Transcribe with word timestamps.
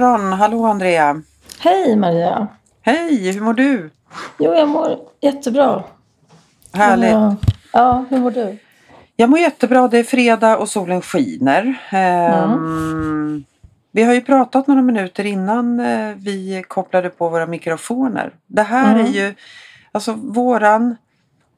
morgon! 0.00 0.32
Hallå 0.32 0.64
Andrea! 0.64 1.22
Hej 1.58 1.96
Maria! 1.96 2.48
Hej! 2.82 3.32
Hur 3.32 3.40
mår 3.40 3.54
du? 3.54 3.90
Jo, 4.38 4.54
jag 4.54 4.68
mår 4.68 4.98
jättebra. 5.20 5.82
Härligt! 6.72 7.10
Ja, 7.10 7.36
ja 7.72 8.04
hur 8.10 8.18
mår 8.18 8.30
du? 8.30 8.58
Jag 9.16 9.30
mår 9.30 9.38
jättebra. 9.38 9.88
Det 9.88 9.98
är 9.98 10.04
fredag 10.04 10.56
och 10.58 10.68
solen 10.68 11.02
skiner. 11.02 11.74
Ehm, 11.90 13.44
Vi 13.92 14.02
har 14.02 14.14
ju 14.14 14.20
pratat 14.20 14.66
några 14.66 14.82
minuter 14.82 15.26
innan 15.26 15.80
eh, 15.80 16.14
vi 16.16 16.64
kopplade 16.68 17.08
på 17.10 17.28
våra 17.28 17.46
mikrofoner. 17.46 18.32
Det 18.46 18.62
här 18.62 18.94
Mm. 18.94 19.06
är 19.06 19.10
ju, 19.10 19.34
alltså 19.92 20.12
våran, 20.12 20.96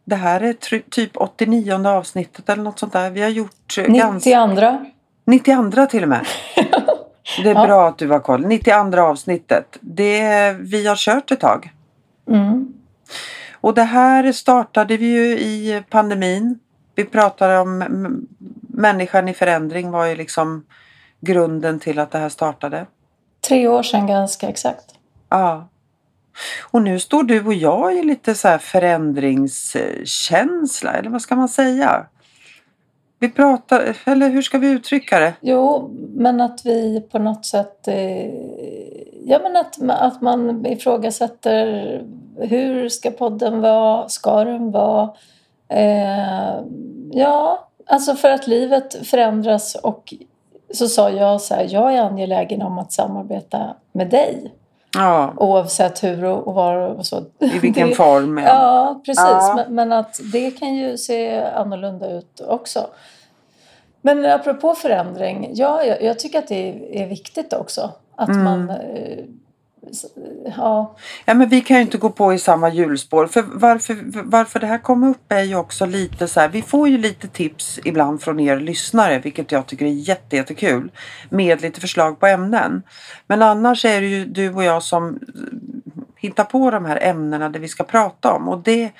det 0.04 0.16
här 0.16 0.40
är 0.40 0.52
typ 0.90 1.10
89 1.16 1.86
avsnittet 1.88 2.48
eller 2.48 2.62
något 2.62 2.78
sånt 2.78 2.92
där. 2.92 3.10
Vi 3.10 3.22
har 3.22 3.28
gjort 3.28 3.78
eh, 3.78 3.84
ganska, 3.84 4.46
92. 4.46 4.78
92 5.26 5.86
till 5.86 6.02
och 6.02 6.08
med. 6.08 6.26
Det 7.42 7.50
är 7.50 7.54
Ja. 7.54 7.66
bra 7.66 7.88
att 7.88 7.98
du 7.98 8.08
har 8.08 8.20
koll. 8.20 8.46
92 8.46 9.00
avsnittet. 9.00 9.78
Det, 9.80 10.52
vi 10.52 10.86
har 10.86 10.96
kört 10.96 11.30
ett 11.30 11.40
tag. 11.40 11.72
Mm. 12.28 12.72
Och 13.52 13.74
det 13.74 13.82
här 13.82 14.32
startade 14.32 14.96
vi 14.96 15.06
ju 15.06 15.38
i 15.38 15.82
pandemin. 15.90 16.58
Vi 16.94 17.04
pratade 17.04 17.58
om 17.58 17.84
människan 18.68 19.28
i 19.28 19.34
förändring 19.34 19.90
var 19.90 20.06
ju 20.06 20.16
liksom 20.16 20.64
grunden 21.20 21.80
till 21.80 21.98
att 21.98 22.10
det 22.10 22.18
här 22.18 22.28
startade. 22.28 22.86
Tre 23.48 23.68
år 23.68 23.82
sedan 23.82 24.06
ganska 24.06 24.48
exakt. 24.48 24.84
Ja. 25.28 25.68
Och 26.62 26.82
nu 26.82 27.00
står 27.00 27.22
du 27.22 27.44
och 27.46 27.54
jag 27.54 27.96
i 27.98 28.02
lite 28.02 28.34
så 28.34 28.48
här 28.48 28.58
förändringskänsla, 28.58 30.92
eller 30.92 31.10
vad 31.10 31.22
ska 31.22 31.36
man 31.36 31.48
säga? 31.48 32.06
Vi 33.22 33.28
pratar, 33.28 33.96
eller 34.04 34.28
hur 34.28 34.42
ska 34.42 34.58
vi 34.58 34.70
uttrycka 34.70 35.20
det? 35.20 35.34
Jo, 35.40 35.90
men 36.14 36.40
att 36.40 36.66
vi 36.66 37.00
på 37.00 37.18
något 37.18 37.46
sätt... 37.46 37.88
Eh, 37.88 38.26
ja, 39.24 39.38
men 39.42 39.56
att, 39.56 39.90
att 39.90 40.20
man 40.20 40.66
ifrågasätter 40.66 41.66
hur 42.36 42.88
ska 42.88 43.10
podden 43.10 43.60
vara? 43.60 44.08
Ska 44.08 44.44
den 44.44 44.70
vara? 44.70 45.10
Eh, 45.68 46.60
ja, 47.12 47.68
alltså 47.86 48.14
för 48.14 48.30
att 48.30 48.46
livet 48.46 49.06
förändras 49.06 49.74
och 49.74 50.14
så 50.74 50.88
sa 50.88 51.10
jag 51.10 51.40
så 51.40 51.54
här, 51.54 51.66
jag 51.70 51.94
är 51.94 52.02
angelägen 52.02 52.62
om 52.62 52.78
att 52.78 52.92
samarbeta 52.92 53.76
med 53.92 54.10
dig 54.10 54.52
Ja, 54.94 55.32
oavsett 55.36 56.04
hur 56.04 56.24
och 56.24 56.54
var 56.54 56.76
och 56.76 57.06
så. 57.06 57.22
i 57.38 57.58
vilken 57.58 57.88
Det- 57.88 57.94
form. 57.94 58.38
Ja. 58.38 58.44
Ja, 58.46 59.00
precis. 59.06 59.24
Ja. 59.24 59.54
Men, 59.56 59.74
men 59.74 59.92
att 59.92 60.20
det 60.32 60.50
kan 60.50 60.74
ju 60.74 60.98
se 60.98 61.40
annorlunda 61.44 62.10
ut 62.10 62.40
också. 62.48 62.86
Men 64.02 64.26
apropå 64.26 64.74
förändring, 64.74 65.50
ja, 65.54 65.84
jag, 65.84 66.02
jag 66.02 66.18
tycker 66.18 66.38
att 66.38 66.48
det 66.48 66.68
är, 66.68 67.02
är 67.02 67.06
viktigt 67.06 67.52
också. 67.52 67.90
Att 68.16 68.28
Mm. 68.28 68.44
man... 68.44 68.72
Ja, 70.56 70.96
Ja, 71.24 71.34
men 71.34 71.48
vi 71.48 71.60
kan 71.60 71.76
ju 71.76 71.82
inte 71.82 71.98
gå 71.98 72.10
på 72.10 72.34
i 72.34 72.38
samma 72.38 72.68
hjulspår. 72.68 73.26
För 73.26 73.42
varför, 73.42 73.98
varför 74.24 74.60
det 74.60 74.66
här 74.66 74.78
kom 74.78 75.04
upp 75.04 75.32
är 75.32 75.42
ju 75.42 75.56
också 75.56 75.86
lite 75.86 76.28
så 76.28 76.40
här. 76.40 76.48
Vi 76.48 76.62
får 76.62 76.88
ju 76.88 76.98
lite 76.98 77.28
tips 77.28 77.80
ibland 77.84 78.22
från 78.22 78.40
er 78.40 78.60
lyssnare, 78.60 79.18
vilket 79.18 79.52
jag 79.52 79.66
tycker 79.66 79.86
är 79.86 79.90
jätte, 79.90 80.36
jättekul. 80.36 80.90
Med 81.30 81.62
lite 81.62 81.80
förslag 81.80 82.20
på 82.20 82.26
ämnen. 82.26 82.82
Men 83.26 83.42
annars 83.42 83.84
är 83.84 84.00
det 84.00 84.06
ju 84.06 84.24
du 84.24 84.54
och 84.54 84.64
jag 84.64 84.82
som 84.82 85.18
hittar 86.16 86.44
på 86.44 86.70
de 86.70 86.84
här 86.84 86.98
ämnena 87.02 87.48
det 87.48 87.58
vi 87.58 87.68
ska 87.68 87.84
prata 87.84 88.32
om. 88.32 88.48
Och 88.48 88.62
det, 88.62 88.92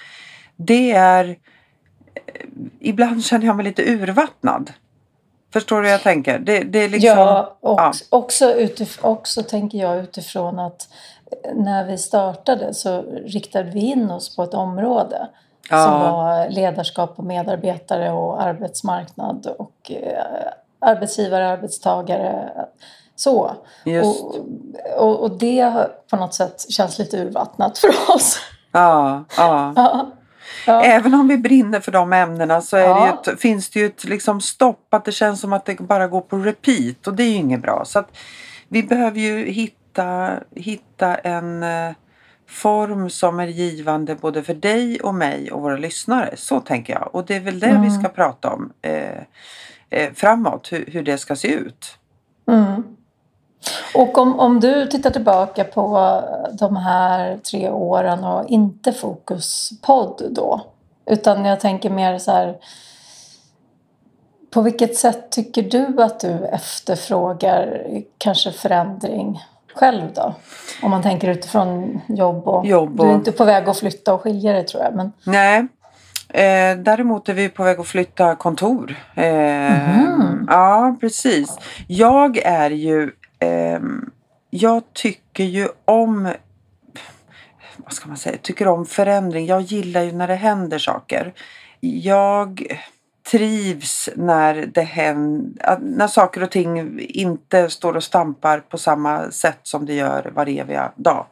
det 0.56 0.92
är... 0.92 1.28
Eh, 1.28 2.46
ibland 2.80 3.24
känner 3.24 3.46
jag 3.46 3.56
mig 3.56 3.64
lite 3.64 3.92
urvattnad. 3.92 4.72
Förstår 5.52 5.80
du 5.80 5.86
hur 5.86 5.92
jag 5.92 6.02
tänker? 6.02 6.38
Det, 6.38 6.60
det 6.62 6.78
är 6.78 6.88
liksom... 6.88 7.18
ja, 7.18 7.56
och 7.60 7.80
ja. 7.80 7.92
Också, 8.10 8.52
utif- 8.54 8.98
också 9.02 9.42
tänker 9.42 9.78
jag 9.78 9.98
utifrån 9.98 10.58
att 10.58 10.88
när 11.54 11.84
vi 11.84 11.98
startade 11.98 12.74
så 12.74 13.02
riktade 13.26 13.70
vi 13.70 13.80
in 13.80 14.10
oss 14.10 14.36
på 14.36 14.42
ett 14.42 14.54
område 14.54 15.28
som 15.68 15.78
Ja. 15.78 16.12
var 16.16 16.48
ledarskap 16.50 17.14
och 17.18 17.24
medarbetare 17.24 18.12
och 18.12 18.42
arbetsmarknad 18.42 19.46
och 19.58 19.90
eh, 19.92 20.22
arbetsgivare, 20.80 21.48
arbetstagare. 21.48 22.48
Så. 23.16 23.50
Och, 24.04 24.36
och, 24.98 25.20
och 25.20 25.30
det 25.38 25.86
på 26.10 26.16
något 26.16 26.34
sätt 26.34 26.70
känns 26.70 26.98
lite 26.98 27.16
urvattnat 27.16 27.78
för 27.78 27.88
oss. 28.14 28.38
Ja, 28.72 29.24
ja. 29.36 29.72
Ja. 30.66 30.82
Även 30.84 31.14
om 31.14 31.28
vi 31.28 31.36
brinner 31.38 31.80
för 31.80 31.92
de 31.92 32.12
ämnena 32.12 32.60
så 32.60 32.76
det 32.76 32.82
Ja. 32.82 33.20
ju 33.26 33.32
ett, 33.32 33.40
finns 33.40 33.70
det 33.70 33.80
ju 33.80 33.86
ett 33.86 34.04
liksom 34.04 34.40
stopp 34.40 34.94
att 34.94 35.04
det 35.04 35.12
känns 35.12 35.40
som 35.40 35.52
att 35.52 35.64
det 35.64 35.80
bara 35.80 36.08
går 36.08 36.20
på 36.20 36.36
repeat 36.36 37.06
och 37.06 37.14
det 37.14 37.22
är 37.22 37.28
ju 37.28 37.34
inget 37.34 37.62
bra. 37.62 37.84
Så 37.84 38.04
vi 38.68 38.82
behöver 38.82 39.20
ju 39.20 39.44
hitta, 39.50 40.30
hitta 40.56 41.14
en 41.14 41.62
eh, 41.62 41.90
form 42.48 43.10
som 43.10 43.40
är 43.40 43.46
givande 43.46 44.14
både 44.14 44.42
för 44.42 44.54
dig 44.54 45.00
och 45.00 45.14
mig 45.14 45.52
och 45.52 45.62
våra 45.62 45.76
lyssnare. 45.76 46.30
Så 46.36 46.60
tänker 46.60 46.92
jag. 46.92 47.14
Och 47.14 47.26
det 47.26 47.36
är 47.36 47.40
väl 47.40 47.60
det 47.60 47.66
vi 47.66 47.72
Mm. 47.72 47.90
ska 48.00 48.08
prata 48.08 48.50
om 48.50 48.72
eh, 48.82 49.18
eh, 49.90 50.12
framåt, 50.14 50.72
hur, 50.72 50.84
hur 50.86 51.02
det 51.02 51.18
ska 51.18 51.36
se 51.36 51.48
ut. 51.54 51.98
Mm. 52.50 52.82
Och 53.94 54.18
om, 54.18 54.40
om 54.40 54.60
du 54.60 54.86
tittar 54.86 55.10
tillbaka 55.10 55.64
på 55.64 56.22
de 56.52 56.76
här 56.76 57.36
tre 57.50 57.70
åren 57.70 58.24
och 58.24 58.48
inte 58.48 58.92
fokuspodd 58.92 60.22
då. 60.30 60.60
Utan 61.06 61.44
jag 61.44 61.60
tänker 61.60 61.90
mer 61.90 62.18
så 62.18 62.30
här. 62.30 62.56
På 64.50 64.62
vilket 64.62 64.96
sätt 64.96 65.30
tycker 65.30 65.62
du 65.62 66.02
att 66.02 66.20
du 66.20 66.46
efterfrågar 66.46 67.82
kanske 68.18 68.52
förändring 68.52 69.40
själv 69.74 70.02
då? 70.14 70.34
Om 70.82 70.90
man 70.90 71.02
tänker 71.02 71.28
utifrån 71.28 72.00
jobb 72.08 72.48
och... 72.48 72.66
Jobb 72.66 72.96
Du 72.96 73.02
är 73.02 73.08
och- 73.08 73.14
inte 73.14 73.32
på 73.32 73.44
väg 73.44 73.68
att 73.68 73.78
flytta 73.78 74.14
och 74.14 74.20
skilja 74.20 74.52
dig 74.52 74.66
tror 74.66 74.82
jag. 74.82 74.94
Men, 74.94 75.12
Nej. 75.24 75.66
Eh, 76.28 76.76
däremot 76.78 77.28
är 77.28 77.34
vi 77.34 77.48
på 77.48 77.62
väg 77.62 77.80
att 77.80 77.86
flytta 77.86 78.34
kontor. 78.34 78.96
Eh, 79.14 79.72
Mhm. 79.72 80.46
Ja, 80.50 80.96
precis. 81.00 81.58
Jag 81.88 82.36
är 82.38 82.70
ju... 82.70 83.10
ehm, 83.42 84.10
jag 84.50 84.82
tycker 84.92 85.44
ju 85.44 85.68
om... 85.84 86.32
Vad 87.76 87.92
ska 87.92 88.08
man 88.08 88.16
säga? 88.16 88.36
Tycker 88.42 88.68
om 88.68 88.86
förändring. 88.86 89.46
Jag 89.46 89.62
gillar 89.62 90.02
ju 90.02 90.12
när 90.12 90.28
det 90.28 90.34
händer 90.34 90.78
saker. 90.78 91.32
Jag 91.80 92.66
trivs 93.30 94.08
när 94.16 94.66
det 94.74 94.82
händer, 94.82 95.78
när 95.80 96.06
saker 96.06 96.42
och 96.42 96.50
ting 96.50 97.00
inte 97.00 97.70
står 97.70 97.96
och 97.96 98.04
stampar 98.04 98.60
på 98.60 98.78
samma 98.78 99.30
sätt 99.30 99.58
som 99.62 99.86
det 99.86 99.94
gör 99.94 100.30
var 100.34 100.48
eviga 100.48 100.92
dag. 100.96 101.26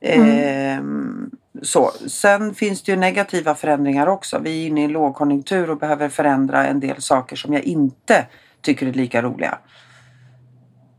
Ehm, 0.00 1.30
så. 1.62 1.90
Sen 2.06 2.54
finns 2.54 2.82
det 2.82 2.92
ju 2.92 2.98
negativa 2.98 3.54
förändringar 3.54 4.06
också. 4.06 4.38
Vi 4.38 4.62
är 4.62 4.66
inne 4.66 4.80
i 4.80 4.84
en 4.84 4.92
lågkonjunktur 4.92 5.70
och 5.70 5.78
behöver 5.78 6.08
förändra 6.08 6.66
en 6.66 6.80
del 6.80 7.02
saker 7.02 7.36
som 7.36 7.52
jag 7.52 7.62
inte 7.62 8.26
tycker 8.60 8.86
är 8.86 8.92
lika 8.92 9.22
roliga. 9.22 9.58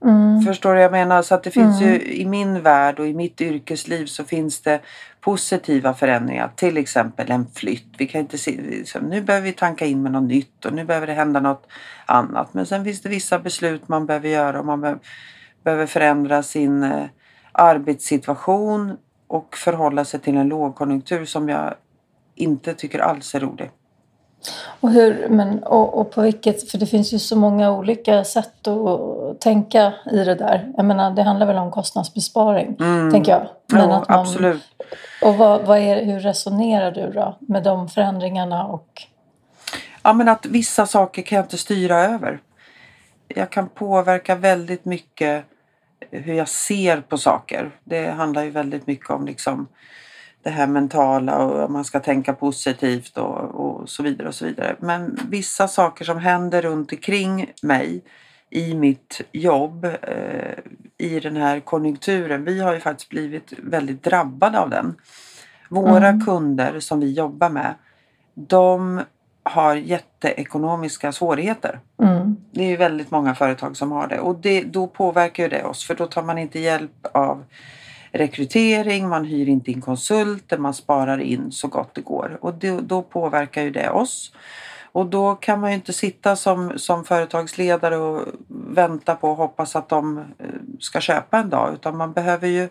Mm, 0.08 0.42
Förstår 0.42 0.70
du 0.70 0.76
vad 0.76 0.84
jag 0.84 0.92
menar? 0.92 1.22
Så 1.22 1.36
att 1.36 1.44
det 1.44 1.52
finns 1.52 1.82
Mm. 1.82 1.94
ju 1.94 2.02
i 2.02 2.26
min 2.26 2.62
värld 2.62 3.00
och 3.00 3.08
i 3.08 3.14
mitt 3.14 3.42
yrkesliv 3.42 4.06
så 4.06 4.24
finns 4.24 4.62
det 4.62 4.80
positiva 5.22 5.94
förändringar. 5.94 6.52
Till 6.56 6.78
exempel 6.78 7.32
en 7.32 7.48
flytt. 7.56 7.88
Vi 7.98 8.08
kan 8.08 8.22
inte 8.22 8.38
se, 8.38 8.52
liksom, 8.62 9.02
nu 9.06 9.22
behöver 9.22 9.46
vi 9.46 9.54
tanka 9.54 9.86
in 9.86 10.04
med 10.04 10.12
något 10.12 10.24
nytt 10.24 10.66
och 10.66 10.74
nu 10.74 10.86
behöver 10.86 11.08
det 11.08 11.14
hända 11.14 11.40
något 11.40 11.68
annat. 12.06 12.54
Men 12.54 12.66
sen 12.66 12.84
finns 12.84 13.02
det 13.02 13.10
vissa 13.10 13.40
beslut 13.40 13.88
man 13.88 14.06
behöver 14.06 14.30
göra 14.30 14.60
och 14.60 14.66
man 14.66 14.82
be- 14.82 15.00
behöver 15.64 15.86
förändra 15.86 16.44
sin 16.44 16.84
eh, 16.84 17.04
arbetssituation 17.52 18.98
och 19.28 19.58
förhålla 19.58 20.06
sig 20.06 20.20
till 20.20 20.38
en 20.38 20.48
lågkonjunktur 20.48 21.26
som 21.26 21.50
jag 21.50 21.74
inte 22.36 22.74
tycker 22.74 23.00
alls 23.00 23.36
är 23.36 23.40
rolig. 23.40 23.72
Och, 24.80 24.92
hur, 24.92 25.28
men, 25.30 25.64
och, 25.64 26.00
och 26.00 26.12
på 26.12 26.22
vilket, 26.22 26.72
för 26.72 26.78
det 26.78 26.86
finns 26.86 27.14
ju 27.14 27.20
så 27.20 27.36
många 27.36 27.72
olika 27.72 28.24
sätt 28.24 28.68
att 28.68 29.42
tänka 29.42 29.94
i 30.12 30.18
det 30.24 30.36
där. 30.36 30.72
Jag 30.78 30.86
menar, 30.86 31.12
det 31.12 31.24
handlar 31.24 31.48
väl 31.48 31.58
om 31.58 31.72
kostnadsbesparing, 31.72 32.76
Mm. 32.80 33.12
tänker 33.12 33.32
jag. 33.32 33.48
Men 33.74 33.90
jo, 33.90 33.96
att 33.96 34.10
man, 34.10 34.20
absolut. 34.20 34.64
Och 35.22 35.36
vad, 35.36 35.62
vad 35.66 35.78
är, 35.80 36.06
hur 36.06 36.20
resonerar 36.20 36.92
du 36.92 37.12
då 37.12 37.38
med 37.40 37.64
de 37.64 37.90
förändringarna? 37.90 38.66
Och, 38.66 39.02
Ja, 40.04 40.14
men 40.14 40.30
att 40.30 40.46
vissa 40.46 40.86
saker 40.86 41.22
kan 41.22 41.36
jag 41.36 41.46
inte 41.46 41.58
styra 41.58 41.98
över. 41.98 42.40
Jag 43.28 43.50
kan 43.50 43.70
påverka 43.70 44.36
väldigt 44.36 44.86
mycket 44.86 45.46
hur 46.12 46.34
jag 46.34 46.48
ser 46.50 47.02
på 47.02 47.18
saker. 47.18 47.72
Det 47.84 48.08
handlar 48.12 48.44
ju 48.44 48.50
väldigt 48.50 48.88
mycket 48.88 49.10
om 49.10 49.26
liksom 49.26 49.68
det 50.48 50.52
här 50.52 50.68
mentala 50.68 51.38
och 51.38 51.66
om 51.66 51.74
man 51.74 51.84
ska 51.86 52.00
tänka 52.00 52.34
positivt 52.34 53.18
och, 53.18 53.38
och 53.38 53.90
så 53.90 54.04
vidare 54.04 54.28
och 54.28 54.36
så 54.36 54.46
vidare. 54.46 54.76
Men 54.80 55.20
vissa 55.30 55.68
saker 55.68 56.06
som 56.06 56.18
händer 56.18 56.62
runt 56.62 56.92
omkring 56.92 57.52
mig 57.62 58.02
i 58.50 58.74
mitt 58.76 59.22
jobb 59.32 59.86
eh, 59.86 60.58
i 60.98 61.20
den 61.20 61.36
här 61.36 61.60
konjunkturen. 61.60 62.44
Vi 62.44 62.60
har 62.62 62.74
ju 62.74 62.80
faktiskt 62.80 63.10
blivit 63.10 63.54
väldigt 63.58 64.04
drabbade 64.04 64.60
av 64.60 64.70
den. 64.70 64.96
Våra 65.70 66.08
Mm. 66.08 66.26
kunder 66.26 66.80
som 66.80 67.00
vi 67.00 67.12
jobbar 67.14 67.50
med 67.50 67.74
de 68.34 69.02
har 69.44 69.76
jätteekonomiska 69.76 71.12
svårigheter. 71.12 71.80
mm, 72.04 72.36
Det 72.52 72.64
är 72.64 72.68
ju 72.70 72.78
väldigt 72.78 73.12
många 73.12 73.36
företag 73.36 73.78
som 73.78 73.92
har 73.92 74.08
det 74.08 74.20
och 74.20 74.36
det, 74.36 74.64
då 74.64 74.88
påverkar 74.88 75.44
ju 75.44 75.50
det 75.50 75.64
oss 75.64 75.88
för 75.88 75.96
då 75.96 76.06
tar 76.06 76.24
man 76.24 76.38
inte 76.38 76.60
hjälp 76.60 77.06
av 77.12 77.44
rekrytering, 78.18 79.10
man 79.10 79.26
hyr 79.26 79.50
inte 79.50 79.72
in 79.72 79.82
konsulter, 79.82 80.58
man 80.58 80.74
sparar 80.74 81.18
in 81.18 81.52
så 81.52 81.68
gott 81.68 81.96
det 81.96 82.02
går 82.02 82.38
och 82.42 82.54
det, 82.54 82.82
då 82.82 83.02
påverkar 83.02 83.62
ju 83.62 83.72
det 83.72 83.90
oss. 83.90 84.32
Och 84.92 85.06
då 85.06 85.36
kan 85.36 85.60
man 85.60 85.70
ju 85.70 85.76
inte 85.76 85.94
sitta 85.94 86.36
som, 86.36 86.80
som 86.80 87.06
företagsledare 87.06 87.98
och 87.98 88.26
vänta 88.70 89.16
på 89.16 89.30
och 89.30 89.38
hoppas 89.38 89.76
att 89.76 89.90
de 89.90 90.18
eh, 90.18 90.24
ska 90.80 91.00
köpa 91.00 91.38
en 91.38 91.50
dag 91.50 91.74
utan 91.74 91.98
man 91.98 92.14
behöver 92.14 92.48
ju 92.48 92.70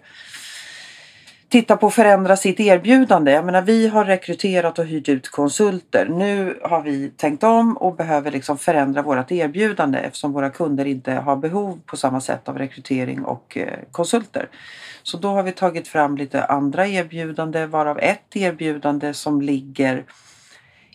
titta 1.49 1.77
på 1.77 1.87
att 1.87 1.95
förändra 1.95 2.37
sitt 2.37 2.61
erbjudande. 2.61 3.33
Jag 3.33 3.45
menar, 3.45 3.63
vi 3.63 3.89
har 3.89 4.05
rekryterat 4.05 4.79
och 4.79 4.85
hyrt 4.85 5.09
ut 5.09 5.29
konsulter. 5.29 6.09
Nu 6.09 6.61
har 6.63 6.83
vi 6.83 7.11
tänkt 7.11 7.45
om 7.45 7.77
och 7.77 7.97
behöver 7.97 8.31
liksom 8.31 8.59
förändra 8.59 9.03
vårt 9.03 9.33
erbjudande 9.33 9.99
eftersom 9.99 10.33
våra 10.33 10.51
kunder 10.51 10.85
inte 10.85 11.13
har 11.13 11.37
behov 11.37 11.81
på 11.87 11.97
samma 11.97 12.21
sätt 12.21 12.49
av 12.49 12.59
rekrytering 12.59 13.25
och 13.25 13.57
eh, 13.57 13.79
konsulter. 13.91 14.49
Så 15.03 15.17
då 15.17 15.29
har 15.29 15.43
vi 15.43 15.53
tagit 15.53 15.89
fram 15.89 16.17
lite 16.17 16.45
andra 16.45 16.87
erbjudande 16.87 17.67
varav 17.67 17.99
ett 17.99 18.37
erbjudande 18.37 19.15
som 19.15 19.43
ligger 19.43 20.05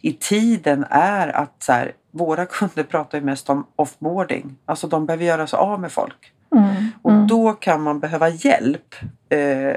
i 0.01 0.13
tiden 0.13 0.85
är 0.89 1.27
att 1.27 1.63
så 1.63 1.71
här, 1.71 1.91
våra 2.11 2.45
kunder 2.45 2.83
pratar 2.83 3.17
ju 3.17 3.23
mest 3.23 3.49
om 3.49 3.67
offboarding. 3.75 4.57
Alltså 4.65 4.87
de 4.87 5.05
behöver 5.05 5.25
göra 5.25 5.47
sig 5.47 5.57
av 5.57 5.81
med 5.81 5.91
folk. 5.91 6.31
Mm, 6.55 6.85
Och 7.01 7.11
mm. 7.11 7.27
då 7.27 7.53
kan 7.53 7.81
man 7.81 7.99
behöva 7.99 8.29
hjälp, 8.29 8.95
eh, 9.29 9.75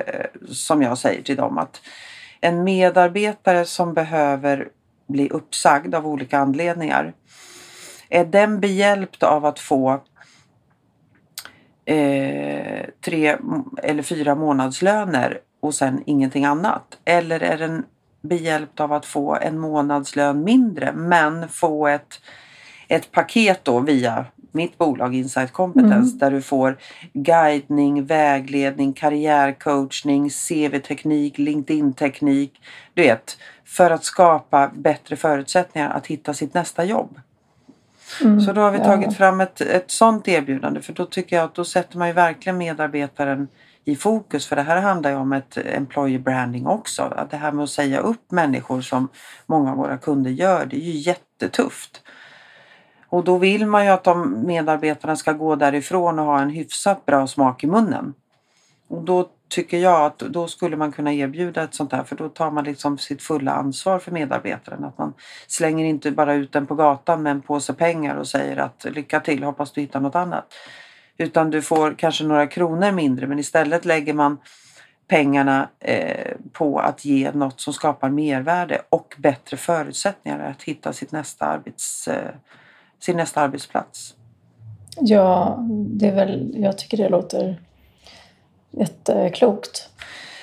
som 0.49 0.83
jag 0.83 0.99
säger 0.99 1.23
till 1.23 1.37
dem. 1.37 1.59
att 1.59 1.81
En 2.41 2.65
medarbetare 2.65 3.65
som 3.65 3.95
behöver 3.95 4.69
bli 5.07 5.29
uppsagd 5.29 5.95
av 5.95 6.07
olika 6.07 6.39
anledningar. 6.39 7.13
Är 8.09 8.25
den 8.25 8.61
behjälpt 8.61 9.23
av 9.23 9.45
att 9.45 9.59
få 9.59 10.03
eh, 11.85 12.85
tre 13.05 13.37
eller 13.83 14.03
fyra 14.03 14.35
månadslöner 14.35 15.39
och 15.61 15.75
sen 15.75 16.03
ingenting 16.07 16.45
annat? 16.45 16.99
Eller 17.05 17.41
är 17.41 17.59
den 17.59 17.85
behjälpt 18.23 18.81
av 18.81 18.93
att 18.93 19.07
få 19.07 19.35
en 19.35 19.59
månadslön 19.59 20.45
mindre 20.45 20.93
men 20.93 21.49
få 21.49 21.87
ett, 21.87 22.21
ett 22.89 23.13
paket 23.13 23.65
då 23.65 23.81
via 23.81 24.27
mitt 24.55 24.79
bolag 24.79 25.15
Insight 25.15 25.53
Competence 25.53 26.09
Mm. 26.09 26.19
där 26.19 26.31
du 26.31 26.43
får 26.43 26.77
guidning, 27.13 28.05
vägledning, 28.07 28.93
karriärcoachning, 28.93 30.31
CV-teknik, 30.31 31.39
LinkedIn-teknik. 31.39 32.61
Du 32.95 33.03
vet, 33.03 33.37
för 33.65 33.91
att 33.91 34.05
skapa 34.05 34.71
bättre 34.75 35.17
förutsättningar 35.17 35.91
att 35.91 36.07
hitta 36.07 36.35
sitt 36.35 36.55
nästa 36.55 36.85
jobb. 36.85 37.21
Mm, 38.23 38.41
Så 38.41 38.53
då 38.53 38.61
har 38.61 38.71
vi 38.71 38.79
ja. 38.79 38.85
tagit 38.85 39.17
fram 39.17 39.41
ett, 39.41 39.61
ett 39.61 39.91
sånt 39.91 40.29
erbjudande 40.29 40.81
för 40.81 40.93
då 40.93 41.07
tycker 41.07 41.37
jag 41.37 41.45
att 41.45 41.55
då 41.55 41.65
sätter 41.65 41.99
man 41.99 42.09
ju 42.09 42.15
verkligen 42.15 42.59
medarbetaren 42.59 43.49
i 43.85 43.97
fokus 43.97 44.47
för 44.47 44.57
det 44.57 44.63
här 44.63 44.81
handlar 44.81 45.11
ju 45.11 45.17
om 45.17 45.33
ett 45.33 45.57
employer 45.57 46.19
branding 46.19 46.67
också. 46.67 47.03
Att 47.03 47.31
det 47.31 47.37
här 47.37 47.53
med 47.53 47.63
att 47.63 47.71
säga 47.71 47.99
upp 48.01 48.31
människor 48.31 48.81
som 48.81 49.09
många 49.47 49.71
av 49.71 49.77
våra 49.77 49.99
kunder 49.99 50.31
gör 50.31 50.67
det 50.67 50.77
är 50.77 50.81
ju 50.81 50.99
jättetufft. 50.99 52.03
Och 53.15 53.25
då 53.25 53.39
vill 53.39 53.67
man 53.67 53.85
ju 53.85 53.91
att 53.91 54.05
de 54.05 54.47
medarbetarna 54.47 55.17
ska 55.17 55.33
gå 55.33 55.57
därifrån 55.57 56.19
och 56.19 56.25
ha 56.25 56.41
en 56.41 56.51
hyfsat 56.51 57.07
bra 57.07 57.27
smak 57.27 57.65
i 57.65 57.67
munnen. 57.67 58.15
Och 58.89 59.03
då 59.03 59.29
tycker 59.49 59.79
jag 59.79 60.05
att 60.05 60.19
då 60.19 60.49
skulle 60.49 60.77
man 60.77 60.93
kunna 60.93 61.13
erbjuda 61.13 61.63
ett 61.63 61.75
sånt 61.75 61.93
här 61.93 62.05
för 62.05 62.17
då 62.17 62.29
tar 62.29 62.51
man 62.51 62.65
liksom 62.65 62.99
sitt 62.99 63.23
fulla 63.23 63.53
ansvar 63.53 63.99
för 63.99 64.13
medarbetaren. 64.13 64.85
Att 64.85 64.99
man 64.99 65.15
slänger 65.47 65.85
inte 65.85 66.11
bara 66.11 66.35
ut 66.35 66.53
den 66.53 66.67
på 66.67 66.75
gatan 66.75 67.23
med 67.23 67.31
en 67.31 67.41
påse 67.41 67.73
pengar 67.73 68.17
och 68.17 68.29
säger 68.29 68.57
att 68.57 68.85
lycka 68.85 69.21
till, 69.21 69.43
hoppas 69.43 69.73
du 69.73 69.81
hittar 69.81 70.01
något 70.01 70.15
annat. 70.15 70.55
Utan 71.17 71.51
du 71.51 71.63
får 71.63 71.95
kanske 71.99 72.25
några 72.25 72.47
kronor 72.47 72.93
mindre 72.93 73.27
men 73.27 73.39
istället 73.39 73.85
lägger 73.85 74.15
man 74.15 74.39
pengarna 75.09 75.69
eh, 75.81 76.33
på 76.53 76.79
att 76.79 77.05
ge 77.05 77.33
något 77.33 77.61
som 77.61 77.73
skapar 77.73 78.11
mervärde 78.11 78.83
och 78.89 79.15
bättre 79.19 79.57
förutsättningar 79.57 80.51
att 80.51 80.63
hitta 80.63 80.93
sitt 80.93 81.13
nästa 81.13 81.47
arbets, 81.47 82.09
eh, 82.09 82.35
sin 83.05 83.17
nästa 83.17 83.41
arbetsplats. 83.41 84.15
Ja, 85.01 85.57
det 85.69 86.09
är 86.09 86.15
väl, 86.15 86.53
jag 86.57 86.79
tycker 86.79 86.97
det 86.97 87.09
låter 87.09 87.61
jätteklokt. 88.71 89.89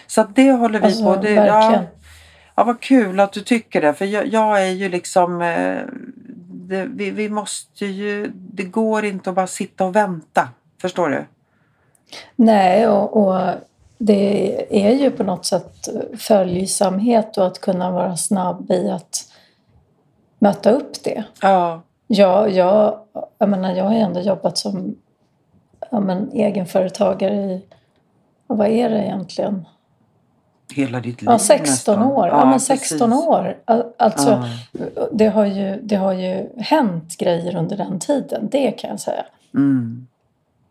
Så 0.08 0.24
det 0.24 0.52
håller 0.52 0.80
vi 0.80 0.86
Alltså, 0.86 1.04
på. 1.04 1.16
Det, 1.16 1.36
verkligen. 1.36 1.84
ja, 1.84 1.84
ja, 2.56 2.64
vad 2.64 2.80
kul 2.82 3.20
att 3.20 3.34
du 3.34 3.42
tycker 3.42 3.82
det. 3.82 3.94
För 3.94 4.06
jag, 4.06 4.28
jag 4.28 4.62
är 4.68 4.72
ju 4.72 4.90
liksom... 4.90 5.42
Eh, 5.42 5.82
det, 6.48 6.86
vi, 6.86 7.12
vi 7.12 7.30
måste 7.30 7.86
ju... 7.86 8.32
Det 8.36 8.64
går 8.64 9.06
inte 9.06 9.30
att 9.30 9.36
bara 9.36 9.48
sitta 9.48 9.86
och 9.86 9.96
vänta. 9.96 10.50
Förstår 10.82 11.10
du? 11.10 11.26
Nej, 12.36 12.88
och, 12.88 13.18
och 13.18 13.54
det 13.98 14.86
är 14.86 14.92
ju 14.92 15.12
på 15.12 15.24
något 15.24 15.46
sätt 15.46 15.90
följsamhet 16.18 17.38
och 17.38 17.48
att 17.48 17.62
kunna 17.62 17.92
vara 17.92 18.18
snabb 18.18 18.72
i 18.72 18.90
att 18.90 19.26
möta 20.40 20.72
upp 20.72 21.04
det. 21.04 21.24
Ja. 21.42 21.82
Ja, 22.14 22.48
jag, 22.48 23.00
jag, 23.38 23.50
menar, 23.50 23.72
jag 23.76 23.84
har 23.84 23.94
ändå 23.94 24.20
jobbat 24.20 24.58
som 24.58 24.96
ja, 25.92 26.00
men, 26.00 26.32
egenföretagare 26.34 27.34
i, 27.36 27.62
ja, 28.48 28.56
vad 28.56 28.68
är 28.68 28.90
det 28.90 29.04
egentligen? 29.06 29.66
Hela 30.76 31.00
ditt 31.00 31.22
liv 31.22 31.30
Ja, 31.32 31.40
16 31.40 31.66
nästan. 31.72 32.04
år. 32.04 32.28
Ja, 32.28 32.46
men 32.46 32.60
16 32.60 33.10
precis. 33.10 33.28
år. 33.28 33.58
Al- 33.66 33.94
Alltså, 33.98 34.30
Ja. 34.72 35.06
det, 35.12 35.28
har 35.28 35.46
ju, 35.46 35.80
det 35.82 35.96
har 35.96 36.14
ju 36.14 36.50
hänt 36.58 37.18
grejer 37.18 37.56
under 37.56 37.78
den 37.78 38.00
tiden, 38.00 38.48
det 38.52 38.72
kan 38.72 38.90
jag 38.90 39.00
säga. 39.00 39.26
Mm. 39.54 40.08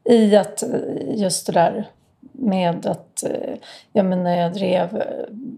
I 0.04 0.36
att 0.36 0.62
just 1.14 1.46
det 1.46 1.52
där 1.52 1.88
med 2.32 2.86
att 2.86 3.24
jag 3.92 4.06
menar, 4.06 4.30
jag 4.30 4.52
drev 4.52 5.02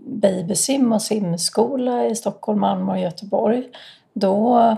babysim 0.06 0.92
och 0.92 1.02
simskola 1.02 2.06
i 2.06 2.14
Stockholm, 2.14 2.60
Malmö 2.60 2.92
och 2.92 2.98
Göteborg. 2.98 3.64
Då, 4.12 4.76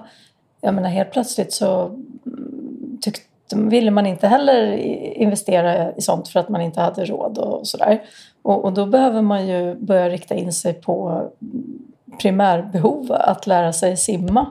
jag 0.65 0.75
menar 0.75 0.89
helt 0.89 1.11
plötsligt 1.13 1.53
så 1.53 1.87
mm, 2.27 2.99
tyckte, 3.01 3.25
ville 3.51 3.91
man 3.91 4.07
inte 4.07 4.29
heller 4.29 4.73
investera 5.17 5.93
i 5.93 6.01
sånt 6.01 6.29
för 6.29 6.41
att 6.41 6.49
man 6.49 6.61
inte 6.61 6.81
hade 6.81 7.05
råd 7.05 7.39
och 7.39 7.67
sådär. 7.67 8.03
Och, 8.43 8.65
och 8.65 8.73
då 8.73 8.87
behöver 8.87 9.23
man 9.23 9.47
ju 9.47 9.75
börja 9.75 10.09
rikta 10.09 10.35
in 10.35 10.53
sig 10.53 10.75
på 10.75 11.09
mm, 11.43 11.79
primärbehov, 12.21 13.13
att 13.13 13.47
lära 13.47 13.73
sig 13.73 13.97
simma. 13.97 14.47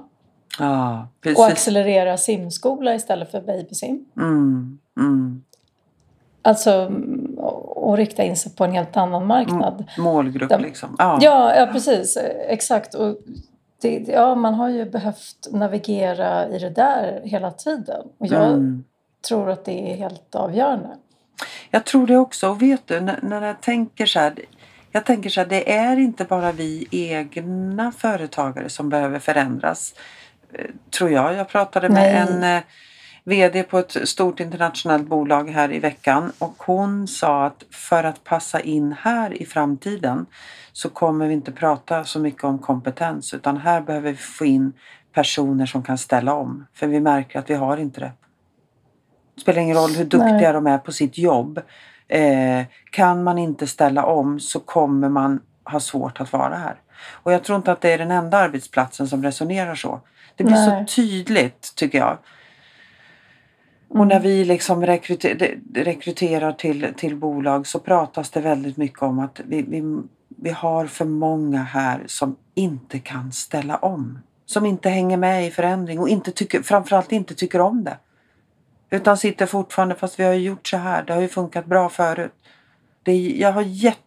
Ja, 0.60 1.08
Och 1.38 1.46
accelerera 1.46 2.18
simskola 2.18 2.96
istället 2.96 3.32
för 3.32 3.42
babysim. 3.42 4.06
Mm. 4.18 4.80
Mm. 4.98 5.44
Alltså 6.42 6.72
mm, 6.72 7.36
och 7.76 7.98
rikta 7.98 8.24
in 8.24 8.36
sig 8.36 8.56
på 8.56 8.64
en 8.64 8.72
helt 8.72 8.98
annan 8.98 9.28
marknad. 9.28 9.86
Målgrupp 9.98 10.50
De- 10.50 10.62
liksom. 10.62 10.96
Ja. 11.00 11.20
Ja, 11.22 11.56
ja 11.56 11.66
precis. 11.66 12.18
Exakt. 12.48 12.94
Och 12.94 13.18
det, 13.84 14.12
ja, 14.12 14.36
man 14.36 14.54
har 14.54 14.70
ju 14.70 14.86
behövt 14.86 15.48
navigera 15.52 16.48
i 16.50 16.60
det 16.60 16.70
där 16.70 17.22
hela 17.24 17.52
tiden. 17.52 18.06
Och 18.20 18.28
jag 18.28 18.48
Mm. 18.48 18.84
tror 19.28 19.50
att 19.50 19.66
det 19.66 19.92
är 19.92 19.96
helt 19.96 20.36
avgörande. 20.36 20.90
Jag 21.70 21.86
tror 21.86 22.08
det 22.08 22.18
också. 22.18 22.50
Och 22.50 22.62
vet 22.62 22.88
du, 22.88 23.00
när, 23.00 23.20
när 23.22 23.48
jag 23.48 23.62
tänker 23.62 24.06
så 24.06 24.20
här. 24.20 24.34
Jag 24.92 25.06
tänker 25.06 25.30
så 25.30 25.40
här, 25.42 25.48
det 25.48 25.74
är 25.74 25.98
inte 25.98 26.24
bara 26.26 26.52
vi 26.52 26.88
egna 26.92 27.92
företagare 27.92 28.70
som 28.70 28.90
behöver 28.90 29.20
förändras. 29.20 29.94
eh, 30.54 30.66
Tror 30.98 31.10
jag. 31.10 31.34
Jag 31.36 31.48
pratade 31.50 31.90
med 31.90 32.28
Nej. 32.28 32.36
en 32.44 32.58
eh, 32.58 32.64
VD 33.26 33.64
på 33.64 33.80
ett 33.80 34.10
stort 34.10 34.40
internationellt 34.40 35.08
bolag 35.08 35.50
här 35.50 35.72
i 35.72 35.80
veckan 35.80 36.32
och 36.40 36.64
hon 36.64 37.08
sa 37.08 37.46
att 37.46 37.64
för 37.72 38.04
att 38.04 38.24
passa 38.24 38.60
in 38.60 38.96
här 39.00 39.42
i 39.42 39.46
framtiden 39.46 40.26
så 40.74 40.90
kommer 40.90 41.28
vi 41.28 41.34
inte 41.34 41.52
prata 41.52 42.04
så 42.04 42.20
mycket 42.20 42.44
om 42.44 42.60
kompetens 42.60 43.34
utan 43.34 43.58
här 43.58 43.82
behöver 43.82 44.12
vi 44.12 44.18
få 44.18 44.46
in 44.46 44.74
personer 45.14 45.66
som 45.66 45.84
kan 45.84 45.98
ställa 45.98 46.34
om. 46.34 46.66
För 46.74 46.88
vi 46.88 47.00
märker 47.00 47.40
att 47.40 47.50
vi 47.50 47.54
har 47.54 47.78
inte 47.78 48.00
det. 48.00 48.12
Det 49.36 49.42
spelar 49.42 49.62
ingen 49.62 49.78
roll 49.78 49.92
hur 49.92 50.06
duktiga 50.06 50.32
Nej. 50.32 50.54
de 50.54 50.68
är 50.68 50.78
på 50.78 50.92
sitt 50.92 51.18
jobb. 51.18 51.62
Eh, 52.08 52.64
kan 52.92 53.24
man 53.24 53.38
inte 53.38 53.68
ställa 53.68 54.06
om 54.06 54.40
så 54.40 54.60
kommer 54.60 55.10
man 55.10 55.40
ha 55.64 55.80
svårt 55.80 56.22
att 56.22 56.34
vara 56.34 56.56
här. 56.56 56.76
Och 57.12 57.34
jag 57.34 57.44
tror 57.44 57.56
inte 57.56 57.72
att 57.72 57.82
det 57.82 57.92
är 57.92 57.98
den 57.98 58.12
enda 58.12 58.38
arbetsplatsen 58.38 59.08
som 59.08 59.24
resonerar 59.24 59.76
så. 59.76 60.00
Det 60.36 60.44
blir 60.44 60.56
Nej. 60.56 60.86
så 60.88 60.96
tydligt 60.96 61.76
tycker 61.76 61.98
jag. 61.98 62.18
Och 63.88 64.08
när 64.08 64.20
vi 64.20 64.46
liksom 64.46 64.86
rekryter, 64.86 65.60
rekryterar 65.74 66.52
till, 66.52 66.94
till 66.98 67.16
bolag 67.16 67.68
så 67.68 67.80
pratas 67.80 68.30
det 68.30 68.42
väldigt 68.42 68.78
mycket 68.78 69.02
om 69.02 69.20
att 69.20 69.40
vi, 69.46 69.62
vi, 69.62 70.02
vi 70.28 70.50
har 70.50 70.86
för 70.86 71.06
många 71.06 71.64
här 71.64 72.04
som 72.08 72.36
inte 72.56 73.00
kan 73.00 73.32
ställa 73.32 73.78
om. 73.78 74.20
Som 74.46 74.66
inte 74.66 74.90
hänger 74.90 75.18
med 75.18 75.48
i 75.48 75.52
förändring 75.52 76.00
och 76.00 76.10
inte 76.10 76.32
tycker, 76.32 76.62
framförallt 76.62 77.12
inte 77.12 77.36
tycker 77.36 77.62
om 77.62 77.84
det. 77.84 77.98
Utan 78.90 79.18
sitter 79.18 79.46
fortfarande 79.46 79.96
fast 79.96 80.20
vi 80.20 80.24
har 80.24 80.34
ju 80.34 80.42
gjort 80.42 80.68
så 80.68 80.78
här. 80.78 81.04
Det 81.04 81.14
har 81.14 81.22
ju 81.22 81.28
funkat 81.28 81.66
bra 81.66 81.90
förut. 81.90 82.34
Det, 83.04 83.14
jag 83.16 83.52
har 83.52 83.62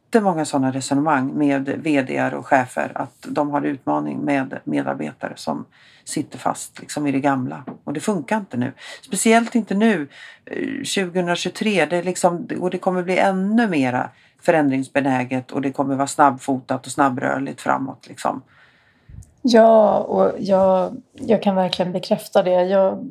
jättemånga 0.06 0.44
sådana 0.44 0.72
resonemang 0.72 1.32
med 1.34 1.68
vd 1.68 2.32
och 2.34 2.46
chefer 2.46 2.92
att 2.94 3.26
de 3.28 3.50
har 3.50 3.62
utmaning 3.62 4.18
med 4.18 4.58
medarbetare 4.64 5.32
som 5.36 5.64
sitter 6.04 6.38
fast 6.38 6.80
liksom 6.80 7.06
i 7.06 7.12
det 7.12 7.20
gamla. 7.20 7.64
Och 7.84 7.92
det 7.92 8.00
funkar 8.00 8.36
inte 8.36 8.56
nu. 8.56 8.72
Speciellt 9.02 9.54
inte 9.54 9.74
nu 9.74 10.08
eh, 10.44 11.04
2023. 11.04 11.86
Det, 11.86 11.96
är 11.96 12.02
liksom, 12.02 12.48
och 12.60 12.70
det 12.70 12.78
kommer 12.78 13.02
bli 13.02 13.18
ännu 13.18 13.68
mera 13.68 14.10
förändringsbenäget 14.42 15.52
och 15.52 15.62
det 15.62 15.72
kommer 15.72 15.94
vara 15.94 16.06
snabbfotat 16.06 16.86
och 16.86 16.92
snabbrörligt 16.92 17.60
framåt. 17.60 18.08
Liksom. 18.08 18.42
Ja, 19.42 19.98
och 19.98 20.32
jag, 20.38 20.96
jag 21.12 21.42
kan 21.42 21.56
verkligen 21.56 21.92
bekräfta 21.92 22.42
det. 22.42 22.64
Jag 22.64 23.08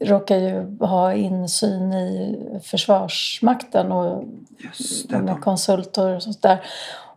råkar 0.00 0.36
ju 0.36 0.78
ha 0.80 1.14
insyn 1.14 1.92
i 1.92 2.38
Försvarsmakten 2.64 3.92
och 3.92 4.24
det, 5.08 5.18
med 5.18 5.40
konsulter 5.40 6.16
och 6.16 6.22
sånt 6.22 6.42
där. 6.42 6.60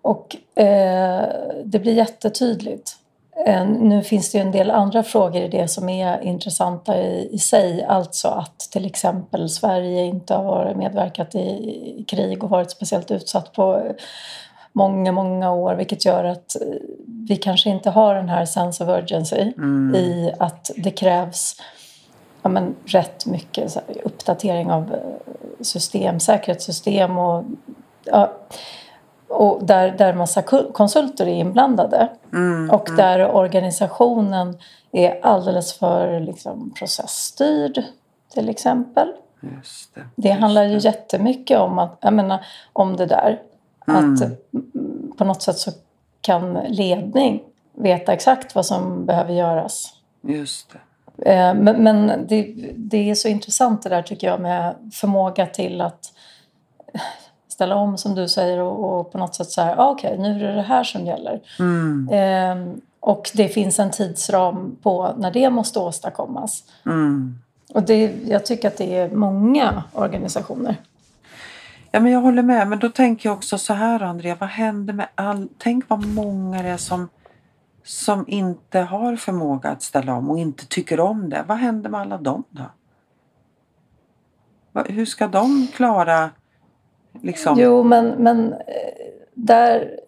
Och 0.02 0.36
eh, 0.62 1.26
det 1.64 1.80
blir 1.80 1.94
jättetydligt. 1.94 2.98
Eh, 3.46 3.68
nu 3.68 4.04
finns 4.04 4.32
det 4.32 4.38
ju 4.38 4.42
en 4.42 4.52
del 4.52 4.72
andra 4.72 5.04
frågor 5.04 5.42
i 5.42 5.48
det 5.48 5.68
som 5.68 5.90
är 5.90 6.22
intressanta 6.22 6.98
i, 6.98 7.30
i 7.32 7.40
sig. 7.40 7.84
Alltså 7.84 8.28
att 8.28 8.60
till 8.60 8.86
exempel 8.86 9.50
Sverige 9.50 10.06
inte 10.06 10.34
har 10.34 10.74
medverkat 10.76 11.36
i, 11.36 11.40
i 11.40 12.06
krig 12.08 12.44
och 12.44 12.50
varit 12.50 12.72
speciellt 12.72 13.12
utsatt 13.12 13.54
på 13.54 13.96
många, 14.74 15.12
många 15.12 15.52
år 15.52 15.76
vilket 15.76 16.06
gör 16.06 16.24
att 16.24 16.56
vi 17.08 17.36
kanske 17.36 17.70
inte 17.70 17.90
har 17.90 18.16
den 18.16 18.30
här 18.30 18.46
sense 18.46 18.84
of 18.84 18.90
urgency 18.90 19.54
mm. 19.58 19.96
i 19.96 20.34
att 20.40 20.72
det 20.76 20.92
krävs 20.92 21.56
ja, 22.42 22.50
men, 22.50 22.76
rätt 22.86 23.26
mycket 23.26 23.76
här, 23.76 23.84
uppdatering 24.04 24.72
av 24.72 24.94
eh, 24.94 25.64
system, 25.64 26.20
säkerhetssystem 26.20 27.18
och, 27.18 27.44
ja, 28.04 28.34
och 29.28 29.66
där, 29.66 29.92
där 29.92 30.14
massa 30.14 30.42
konsulter 30.74 31.28
är 31.28 31.34
inblandade. 31.34 32.10
Mm, 32.34 32.70
och 32.70 32.90
mm. 32.90 32.98
där 32.98 33.36
organisationen 33.36 34.58
är 34.92 35.26
alldeles 35.26 35.74
för 35.74 36.20
liksom, 36.20 36.74
processstyrd 36.80 37.84
till 38.34 38.50
exempel. 38.50 39.08
Just 39.42 39.96
det, 39.96 40.08
det 40.16 40.32
handlar 40.32 40.64
ju 40.64 40.78
jättemycket 40.78 41.60
om, 41.60 41.80
att, 41.80 41.98
jag 42.02 42.14
menar, 42.14 42.46
om 42.74 42.96
det 42.98 43.06
där. 43.06 43.42
Mm. 43.88 44.14
Att 44.14 44.22
på 45.18 45.24
något 45.24 45.42
sätt 45.42 45.58
så 45.58 45.72
kan 46.22 46.54
ledning 46.54 47.44
veta 47.74 48.14
exakt 48.14 48.56
vad 48.56 48.66
som 48.66 49.06
behöver 49.06 49.34
göras. 49.34 49.94
Just 50.22 50.72
det. 50.72 50.80
Eh, 51.18 51.54
men, 51.54 51.84
men 51.84 52.28
det, 52.28 52.54
det, 52.76 53.10
är 53.10 53.16
så 53.16 53.28
intressant 53.28 53.84
det 53.84 53.90
där 53.90 54.02
tycker 54.02 54.28
jag 54.28 54.42
med 54.42 54.76
förmåga 54.94 55.46
till 55.46 55.82
att 55.82 56.14
ställa 57.48 57.76
om 57.76 57.98
som 57.98 58.16
du 58.16 58.28
säger 58.28 58.60
och, 58.60 59.00
och 59.00 59.12
på 59.12 59.18
något 59.18 59.36
sätt 59.36 59.50
så 59.50 59.62
här, 59.62 59.76
ah, 59.80 59.90
okej 59.90 60.14
okay, 60.14 60.22
nu 60.22 60.46
är 60.46 60.48
det 60.48 60.56
det 60.56 60.62
här 60.62 60.84
som 60.84 61.06
gäller. 61.06 61.42
Mm. 61.60 62.10
Eh, 62.12 62.74
och 63.00 63.32
det 63.34 63.48
finns 63.48 63.80
en 63.80 63.92
tidsram 63.92 64.78
på 64.84 65.14
när 65.18 65.32
det 65.32 65.50
måste 65.50 65.80
åstadkommas. 65.80 66.64
Mm. 66.86 67.40
Och 67.74 67.84
det, 67.84 68.14
jag 68.28 68.46
tycker 68.46 68.68
att 68.68 68.78
det 68.78 68.96
är 68.98 69.10
många 69.10 69.84
organisationer. 69.94 70.76
Ja, 71.92 72.00
men 72.00 72.12
jag 72.12 72.22
håller 72.22 72.44
med. 72.44 72.68
Men 72.68 72.80
då 72.80 72.90
tänker 72.90 73.30
jag 73.30 73.38
också 73.38 73.58
så 73.58 73.74
här, 73.74 74.04
Andrea. 74.04 74.36
Vad 74.40 74.50
händer 74.50 74.94
med 74.94 75.08
all... 75.16 75.48
Tänk 75.58 75.90
vad 75.90 76.06
många 76.06 76.64
det 76.64 76.70
är 76.70 76.78
som 76.78 77.10
som 77.84 78.26
inte 78.28 78.80
har 78.80 79.16
förmåga 79.16 79.70
att 79.70 79.82
ställa 79.82 80.16
om 80.16 80.30
och 80.30 80.40
inte 80.40 80.68
tycker 80.68 81.00
om 81.00 81.30
det. 81.30 81.44
Vad 81.48 81.58
händer 81.58 81.90
med 81.90 82.02
alla 82.02 82.18
dem 82.18 82.44
då? 82.50 82.64
Hur 84.88 85.06
ska 85.06 85.28
de 85.28 85.68
klara 85.76 86.30
liksom? 87.22 87.60
Jo, 87.60 87.84
men, 87.84 88.08
men 88.08 88.54
eh, 88.54 88.60
där, 89.34 90.00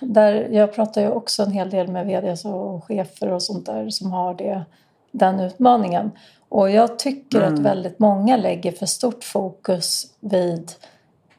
där, 0.00 0.48
jag 0.50 0.74
pratar 0.74 1.00
ju 1.00 1.10
också 1.10 1.42
en 1.42 1.52
hel 1.52 1.70
del 1.70 1.88
med 1.88 2.06
vd 2.06 2.36
och 2.44 2.84
chefer 2.84 3.32
och 3.32 3.42
sånt 3.42 3.66
där 3.66 3.90
som 3.90 4.12
har 4.12 4.34
det, 4.34 4.64
den 5.12 5.40
utmaningen. 5.40 6.10
Och 6.48 6.70
jag 6.70 6.98
tycker 6.98 7.42
mm. 7.42 7.54
att 7.54 7.60
väldigt 7.60 7.98
många 7.98 8.36
lägger 8.36 8.72
för 8.72 8.86
stort 8.86 9.24
fokus 9.24 10.14
vid 10.20 10.72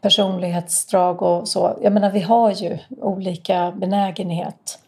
personlighetsdrag 0.01 1.21
och 1.21 1.47
så. 1.47 1.77
Jag 1.81 1.93
menar, 1.93 2.11
vi 2.11 2.19
har 2.19 2.51
ju 2.51 2.77
olika 3.01 3.71
benägenhet 3.71 4.79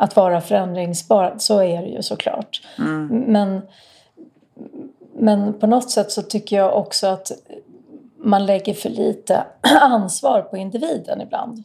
att 0.00 0.16
vara 0.16 0.40
förändringsbar. 0.40 1.34
Så 1.38 1.62
är 1.62 1.82
det 1.82 1.88
ju 1.88 2.02
såklart. 2.02 2.62
Mm. 2.78 3.06
Men, 3.06 3.62
men 5.14 5.60
på 5.60 5.66
något 5.66 5.90
sätt 5.90 6.12
så 6.12 6.22
tycker 6.22 6.56
jag 6.56 6.76
också 6.76 7.06
att 7.06 7.32
man 8.16 8.46
lägger 8.46 8.74
för 8.74 8.88
lite 8.88 9.44
ansvar 9.80 10.42
på 10.42 10.56
individen 10.56 11.20
ibland. 11.20 11.64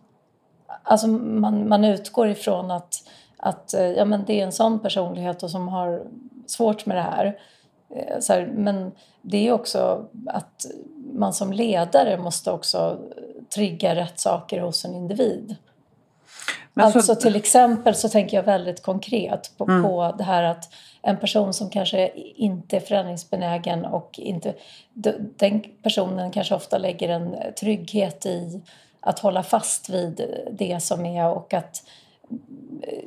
Alltså 0.83 1.07
man, 1.07 1.67
man 1.67 1.83
utgår 1.83 2.27
ifrån 2.27 2.71
att, 2.71 2.95
att 3.37 3.73
ja, 3.97 4.05
men 4.05 4.23
det 4.27 4.41
är 4.41 4.45
en 4.45 4.51
sån 4.51 4.79
personlighet 4.79 5.43
och 5.43 5.51
som 5.51 5.67
har 5.67 6.03
svårt 6.47 6.85
med 6.85 6.97
det 6.97 7.01
här. 7.01 7.39
Eh, 7.95 8.19
så 8.19 8.33
här, 8.33 8.45
men 8.55 8.91
det 9.21 9.47
är 9.47 9.51
också 9.51 10.05
att 10.27 10.65
man 11.13 11.33
som 11.33 11.53
ledare 11.53 12.17
måste 12.17 12.51
också 12.51 12.97
trigga 13.55 13.95
rätt 13.95 14.19
saker 14.19 14.61
hos 14.61 14.85
en 14.85 14.95
individ. 14.95 15.55
Men 16.77 16.85
alltså 16.85 17.01
så... 17.01 17.15
till 17.15 17.35
exempel 17.35 17.95
så 17.95 18.09
tänker 18.09 18.37
jag 18.37 18.43
väldigt 18.43 18.83
konkret 18.83 19.51
på, 19.57 19.63
mm. 19.63 19.83
på 19.83 20.15
det 20.17 20.23
här 20.23 20.43
att 20.43 20.73
en 21.01 21.17
person 21.17 21.53
som 21.53 21.69
kanske 21.69 22.11
inte 22.35 22.75
är 22.75 22.79
förändringsbenägen 22.79 23.85
och 23.85 24.19
inte... 24.19 24.53
Den 25.37 25.63
personen 25.83 26.31
kanske 26.31 26.55
ofta 26.55 26.77
lägger 26.77 27.09
en 27.09 27.35
trygghet 27.59 28.25
i 28.25 28.61
att 28.99 29.19
hålla 29.19 29.43
fast 29.43 29.89
vid 29.89 30.41
det 30.51 30.83
som 30.83 31.05
är 31.05 31.29
och 31.29 31.53
att 31.53 31.83
eh, 32.81 33.03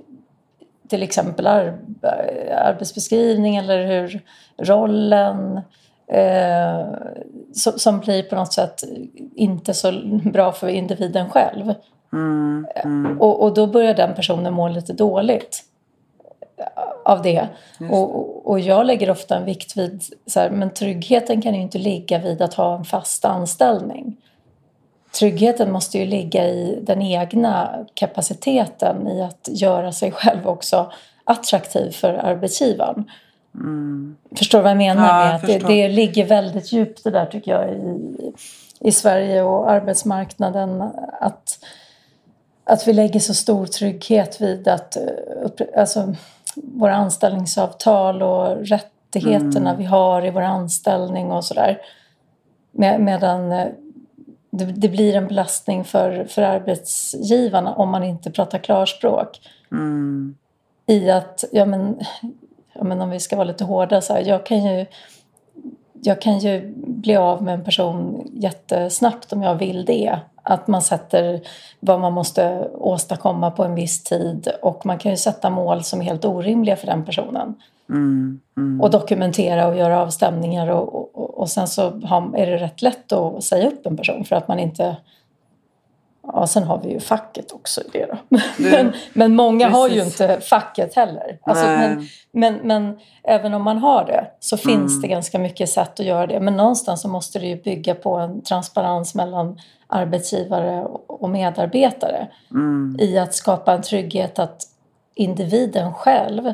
till 0.89 1.03
exempel 1.03 1.47
arbetsbeskrivning 1.47 3.57
eller 3.57 3.87
hur 3.87 4.21
rollen 4.59 5.61
eh, 6.07 6.87
som 7.53 8.01
blir 8.01 8.23
på 8.23 8.37
något 8.37 8.53
sätt 8.53 8.85
inte 9.35 9.75
så 9.75 9.93
bra 10.33 10.53
för 10.53 10.69
individen 10.69 11.31
själv. 11.31 11.75
Mm, 12.12 12.67
mm. 12.75 13.21
Och, 13.21 13.43
och 13.43 13.55
då 13.55 13.67
börjar 13.67 13.95
den 13.95 14.15
personen 14.15 14.55
må 14.55 14.69
lite 14.69 14.93
dåligt 14.93 15.65
av 17.05 17.23
det. 17.23 17.49
Och, 17.91 18.50
och 18.50 18.61
jag 18.61 18.87
lägger 18.87 19.11
ofta 19.11 19.37
en 19.37 19.45
vikt 19.45 19.77
vid, 19.77 20.03
så 20.27 20.41
här, 20.41 20.50
men 20.50 20.71
tryggheten 20.71 21.43
kan 21.43 21.55
ju 21.55 21.61
inte 21.61 21.79
ligga 21.79 22.19
vid 22.19 22.43
att 22.43 22.55
ha 22.55 22.77
en 22.77 22.85
fast 22.85 23.25
anställning. 23.25 24.17
Tryggheten 25.19 25.73
måste 25.73 25.99
ju 25.99 26.07
ligga 26.07 26.49
i 26.49 26.79
den 26.83 27.03
egna 27.03 27.87
kapaciteten 27.95 29.09
i 29.09 29.23
att 29.23 29.49
göra 29.50 29.93
sig 29.93 30.12
själv 30.12 30.49
också 30.49 30.93
attraktiv 31.25 31.91
för 31.91 32.15
arbetsgivaren. 32.15 33.11
Mm. 33.55 34.17
Förstår 34.37 34.59
du 34.59 34.62
vad 34.62 34.71
jag 34.71 34.79
menar? 34.79 35.07
Ja, 35.07 35.25
med 35.25 35.35
att 35.35 35.47
det, 35.47 35.59
det, 35.59 35.88
ligger 35.88 36.25
väldigt 36.25 36.73
djupt 36.73 37.05
det 37.05 37.11
där 37.11 37.27
tycker 37.27 37.50
jag 37.50 37.71
i, 37.71 38.33
i 38.81 38.93
Sverige 38.93 39.43
och 39.43 39.71
arbetsmarknaden. 39.71 40.83
Att 41.21 41.59
att 42.69 42.89
vi 42.89 42.93
lägger 42.93 43.21
så 43.21 43.35
stor 43.35 43.67
trygghet 43.67 44.41
vid 44.41 44.69
att 44.69 44.97
eh, 44.97 45.03
alltså, 45.77 46.15
våra 46.55 46.95
anställningsavtal 46.95 48.23
och 48.23 48.67
rättigheterna 48.67 49.71
mm. 49.71 49.77
vi 49.77 49.85
har 49.85 50.27
i 50.27 50.31
vår 50.31 50.43
anställning 50.43 51.33
och 51.33 51.45
sådär. 51.45 51.81
Med, 52.71 53.01
medan 53.01 53.53
eh, 53.53 53.67
det, 54.51 54.65
det, 54.65 54.89
blir 54.89 55.17
en 55.17 55.29
belastning 55.29 55.85
för, 55.85 56.25
för 56.25 56.43
arbetsgivarna 56.43 57.75
om 57.75 57.91
man 57.91 58.05
inte 58.05 58.31
pratar 58.31 58.59
klarspråk. 58.59 59.41
Mm. 59.73 60.37
I 60.87 61.11
att, 61.11 61.45
ja 61.53 61.65
men, 61.65 62.01
ja 62.73 62.85
men 62.85 63.01
om 63.01 63.11
vi 63.11 63.21
ska 63.21 63.37
vara 63.37 63.49
lite 63.49 63.65
hårda 63.65 64.01
så 64.01 64.13
här, 64.13 64.23
jag 64.27 64.47
kan 64.47 64.65
ju 64.65 64.87
jag 66.03 66.23
kan 66.23 66.39
ju 66.39 66.75
bli 66.77 67.17
av 67.17 67.43
med 67.43 67.55
en 67.55 67.65
person 67.65 68.31
jättesnabbt 68.33 69.33
om 69.33 69.43
jag 69.43 69.55
vill 69.55 69.85
det. 69.85 70.19
Att 70.49 70.67
man 70.67 70.83
sätter 70.83 71.40
vad 71.81 72.00
man 72.00 72.12
måste 72.12 72.69
åstadkomma 72.75 73.50
på 73.50 73.64
en 73.64 73.75
viss 73.75 74.05
tid 74.05 74.49
och 74.62 74.87
man 74.87 74.99
kan 74.99 75.11
ju 75.11 75.17
sätta 75.17 75.50
mål 75.50 75.85
som 75.85 76.00
är 76.00 76.05
helt 76.05 76.25
orimliga 76.25 76.76
för 76.76 76.87
den 76.87 77.05
personen. 77.05 77.55
Mm, 77.88 78.40
mm. 78.57 78.81
Och 78.81 78.90
dokumentera 78.90 79.69
och 79.69 79.76
göra 79.76 80.02
avstämningar 80.02 80.69
och, 80.69 80.95
och, 80.95 81.38
och 81.38 81.49
sen 81.49 81.69
så 81.69 81.90
har, 82.00 82.37
är 82.37 82.47
det 82.47 82.57
rätt 82.57 82.83
lätt 82.83 83.12
att 83.12 83.45
säga 83.45 83.69
upp 83.69 83.87
en 83.87 83.97
person 83.97 84.25
för 84.25 84.37
att 84.37 84.49
man 84.49 84.59
inte 84.59 84.97
Ja, 86.32 86.47
sen 86.47 86.62
har 86.62 86.78
vi 86.78 86.92
ju 86.92 87.00
facket 87.00 87.52
också 87.52 87.80
i 87.80 87.85
det 87.92 88.06
då. 88.06 88.18
men, 88.56 88.92
men 89.12 89.35
många 89.35 89.66
Precis. 89.66 89.78
har 89.78 89.88
ju 89.88 90.02
inte 90.02 90.40
facket 90.40 90.94
heller. 90.94 91.38
Alltså, 91.42 91.66
men, 91.66 92.08
men, 92.32 92.54
men, 92.54 92.99
även 93.23 93.54
om 93.54 93.62
man 93.62 93.78
har 93.78 94.04
det 94.04 94.26
så 94.40 94.56
finns 94.56 94.92
mm. 94.92 95.00
det 95.02 95.08
ganska 95.08 95.38
mycket 95.38 95.68
sätt 95.68 96.00
att 96.00 96.06
göra 96.06 96.26
det. 96.26 96.40
Men 96.40 96.56
någonstans 96.56 97.00
så 97.00 97.08
måste 97.08 97.38
det 97.38 97.47
ju 97.47 97.62
bygga 97.62 97.94
på 97.94 98.14
en 98.14 98.42
transparens 98.42 99.14
mellan 99.14 99.58
arbetsgivare 99.87 100.85
och 101.06 101.30
medarbetare 101.30 102.28
mm. 102.50 102.97
i 103.00 103.18
att 103.18 103.35
skapa 103.35 103.73
en 103.73 103.82
trygghet 103.82 104.38
att 104.38 104.62
individen 105.14 105.94
själv 105.94 106.52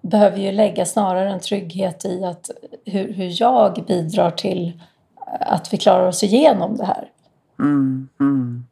behöver 0.00 0.38
ju 0.38 0.52
lägga 0.52 0.86
snarare 0.86 1.30
en 1.30 1.40
trygghet 1.40 2.04
i 2.04 2.24
att 2.24 2.50
hur, 2.84 3.12
hur 3.12 3.40
jag 3.40 3.84
bidrar 3.86 4.30
till 4.30 4.80
att 5.40 5.72
vi 5.72 5.76
klarar 5.76 6.06
oss 6.06 6.22
igenom 6.22 6.76
det 6.76 6.84
här. 6.84 7.10
Mm, 7.58 8.08
mm. 8.20 8.66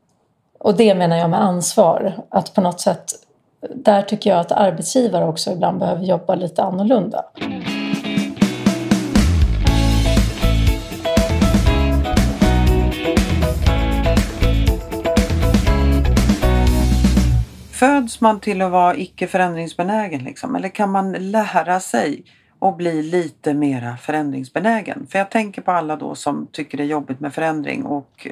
Och 0.65 0.77
det 0.77 0.95
menar 0.95 1.17
jag 1.17 1.31
med 1.31 1.43
ansvar. 1.43 2.15
Att 2.29 2.55
på 2.55 2.61
något 2.61 2.81
sätt, 2.81 3.05
där 3.75 4.03
tycker 4.03 4.31
jag 4.31 4.41
att 4.41 4.53
arbetsgivare 4.53 5.25
också 5.25 5.53
ibland 5.53 5.79
behöver 5.79 6.05
jobba 6.05 6.35
lite 6.35 6.63
annorlunda. 6.63 7.25
Föds 17.73 18.21
man 18.21 18.41
till 18.41 18.63
att 18.63 18.73
vara 18.73 18.97
icke 18.97 19.27
förändringsbenägen 19.27 20.25
liksom? 20.25 20.57
Eller 20.57 20.69
kan 20.69 20.91
man 20.91 21.13
lära 21.13 21.81
sig 21.81 22.25
att 22.59 22.77
bli 22.77 23.03
lite 23.03 23.55
mera 23.55 23.97
förändringsbenägen? 23.97 25.07
För 25.11 25.19
jag 25.19 25.31
tänker 25.31 25.63
på 25.63 25.71
alla 25.71 25.97
då 25.97 26.15
som 26.15 26.47
tycker 26.53 26.79
det 26.79 26.85
är 26.85 26.89
jobbigt 26.89 27.21
med 27.21 27.35
förändring 27.35 27.87
och 27.87 28.27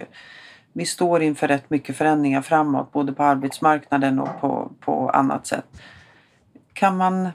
vi 0.73 0.87
står 0.87 1.23
inför 1.23 1.49
rätt 1.49 1.71
mycket 1.71 1.97
förändringar 1.97 2.43
framåt 2.43 2.93
både 2.93 3.13
på 3.13 3.23
arbetsmarknaden 3.23 4.21
och 4.21 4.41
på, 4.41 4.71
på 4.81 5.11
annat 5.11 5.47
sätt. 5.47 5.65
Kan 6.73 6.97
man... 6.97 7.29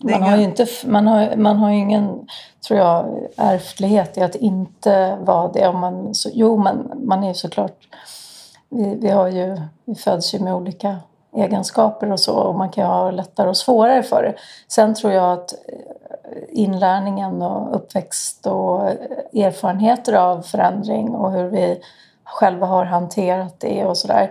Man 0.00 0.22
har, 0.22 0.36
ju 0.36 0.42
inte, 0.42 0.66
man, 0.86 1.06
har, 1.06 1.36
man 1.36 1.56
har 1.56 1.70
ju 1.70 1.76
ingen, 1.76 2.26
tror 2.68 2.78
jag, 2.78 3.28
ärftlighet 3.36 4.18
i 4.18 4.20
att 4.20 4.34
inte 4.34 5.18
vara 5.20 5.52
det. 5.52 5.68
Om 5.68 5.80
man, 5.80 6.14
så, 6.14 6.30
jo, 6.32 6.62
men 6.62 6.90
man 7.04 7.24
är 7.24 7.28
ju 7.28 7.34
såklart... 7.34 7.88
Vi, 8.68 8.94
vi, 8.94 9.10
har 9.10 9.28
ju, 9.28 9.60
vi 9.84 9.94
föds 9.94 10.34
ju 10.34 10.38
med 10.38 10.54
olika 10.54 10.96
egenskaper 11.36 12.12
och 12.12 12.20
så 12.20 12.34
och 12.34 12.54
man 12.54 12.68
kan 12.68 12.86
ha 12.86 13.10
lättare 13.10 13.48
och 13.48 13.56
svårare 13.56 14.02
för 14.02 14.22
det. 14.22 14.34
Sen 14.68 14.94
tror 14.94 15.12
jag 15.12 15.32
att 15.32 15.54
inlärningen 16.54 17.42
och 17.42 17.76
uppväxt 17.76 18.46
och 18.46 18.88
erfarenheter 19.32 20.12
av 20.12 20.42
förändring 20.42 21.08
och 21.08 21.32
hur 21.32 21.48
vi 21.48 21.80
själva 22.24 22.66
har 22.66 22.84
hanterat 22.84 23.60
det 23.60 23.84
och 23.84 23.98
sådär 23.98 24.30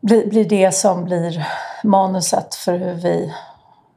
blir, 0.00 0.26
blir 0.26 0.48
det 0.48 0.72
som 0.74 1.04
blir 1.04 1.46
manuset 1.84 2.54
för 2.54 2.78
hur 2.78 2.94
vi 2.94 3.34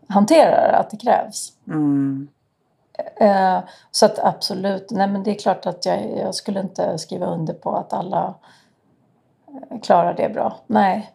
hanterar 0.07 0.73
att 0.73 0.89
det 0.89 0.97
krävs. 0.97 1.53
Mm. 1.67 2.27
Eh, 3.15 3.59
så 3.91 4.05
att 4.05 4.19
absolut, 4.19 4.91
nej 4.91 5.07
men 5.07 5.23
det 5.23 5.31
är 5.31 5.39
klart 5.39 5.65
att 5.65 5.85
jag, 5.85 6.17
jag 6.17 6.35
skulle 6.35 6.59
inte 6.59 6.97
skriva 6.97 7.25
under 7.25 7.53
på 7.53 7.75
att 7.75 7.93
alla 7.93 8.33
eh, 9.47 9.79
klarar 9.79 10.13
det 10.13 10.29
bra. 10.29 10.57
Nej, 10.67 11.11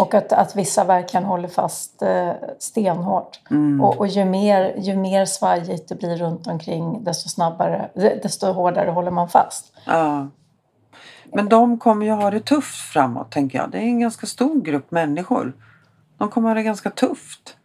och 0.00 0.14
att, 0.14 0.32
att 0.32 0.56
vissa 0.56 0.84
verkligen 0.84 1.24
håller 1.24 1.48
fast 1.48 2.02
eh, 2.02 2.32
stenhårt. 2.58 3.40
Mm. 3.50 3.80
Och, 3.80 3.98
och 3.98 4.06
ju, 4.06 4.24
mer, 4.24 4.74
ju 4.78 4.96
mer 4.96 5.24
svajigt 5.24 5.88
det 5.88 5.94
blir 5.94 6.16
runt 6.16 6.46
omkring 6.46 7.04
desto 7.04 7.28
snabbare, 7.28 7.90
desto 7.94 8.52
hårdare 8.52 8.90
håller 8.90 9.10
man 9.10 9.28
fast. 9.28 9.72
Ja. 9.86 10.28
Men 11.32 11.48
de 11.48 11.78
kommer 11.78 12.06
ju 12.06 12.12
ha 12.12 12.30
det 12.30 12.40
tufft 12.40 12.92
framåt 12.92 13.32
tänker 13.32 13.58
jag. 13.58 13.70
Det 13.70 13.78
är 13.78 13.82
en 13.82 14.00
ganska 14.00 14.26
stor 14.26 14.60
grupp 14.60 14.90
människor. 14.90 15.52
De 16.18 16.28
kommer 16.28 16.48
ha 16.48 16.54
det 16.54 16.62
ganska 16.62 16.90
tufft. 16.90 17.56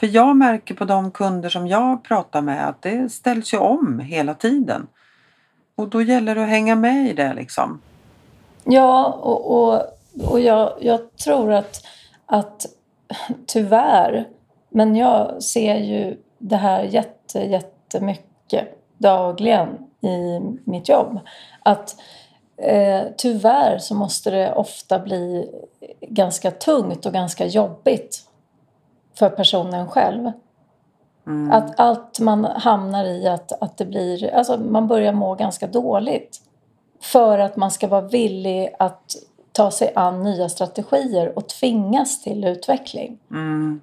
För 0.00 0.06
jag 0.06 0.36
märker 0.36 0.74
på 0.74 0.84
de 0.84 1.10
kunder 1.10 1.48
som 1.48 1.66
jag 1.66 2.04
pratar 2.04 2.42
med 2.42 2.68
att 2.68 2.82
det 2.82 3.12
ställs 3.12 3.54
ju 3.54 3.58
om 3.58 4.00
hela 4.00 4.34
tiden. 4.34 4.86
Och 5.76 5.88
då 5.88 6.02
gäller 6.02 6.34
det 6.34 6.42
att 6.42 6.48
hänga 6.48 6.74
med 6.74 7.10
i 7.10 7.12
det 7.12 7.34
liksom. 7.34 7.80
Ja, 8.64 9.06
och, 9.06 9.72
och 9.72 9.82
och 10.20 10.40
jag, 10.40 10.72
jag 10.80 11.16
tror 11.16 11.52
att, 11.52 11.86
att 12.26 12.66
tyvärr, 13.46 14.28
men 14.68 14.96
jag 14.96 15.42
ser 15.42 15.76
ju 15.76 16.16
det 16.38 16.56
här 16.56 16.82
jätte, 16.82 17.40
jättemycket 17.40 18.68
dagligen 18.98 19.68
i 20.00 20.40
mitt 20.64 20.88
jobb. 20.88 21.20
Att 21.62 21.96
eh, 22.56 23.02
tyvärr 23.16 23.78
så 23.78 23.94
måste 23.94 24.30
det 24.30 24.54
ofta 24.54 24.98
bli 24.98 25.50
ganska 26.00 26.50
tungt 26.50 27.06
och 27.06 27.12
ganska 27.12 27.46
jobbigt 27.46 28.20
för 29.14 29.28
personen 29.28 29.88
själv. 29.88 30.32
Mm. 31.26 31.52
Att 31.52 31.80
allt 31.80 32.20
man 32.20 32.44
hamnar 32.44 33.04
i, 33.04 33.28
att, 33.28 33.62
att 33.62 33.78
det 33.78 33.84
blir, 33.84 34.34
alltså 34.34 34.58
man 34.58 34.88
börjar 34.88 35.12
må 35.12 35.34
ganska 35.34 35.66
dåligt. 35.66 36.40
För 37.00 37.38
att 37.38 37.56
man 37.56 37.70
ska 37.70 37.88
vara 37.88 38.00
villig 38.00 38.74
att 38.78 39.16
ta 39.52 39.70
sig 39.70 39.92
an 39.94 40.22
nya 40.22 40.48
strategier 40.48 41.38
och 41.38 41.48
tvingas 41.48 42.22
till 42.22 42.44
utveckling. 42.44 43.18
Mm. 43.30 43.80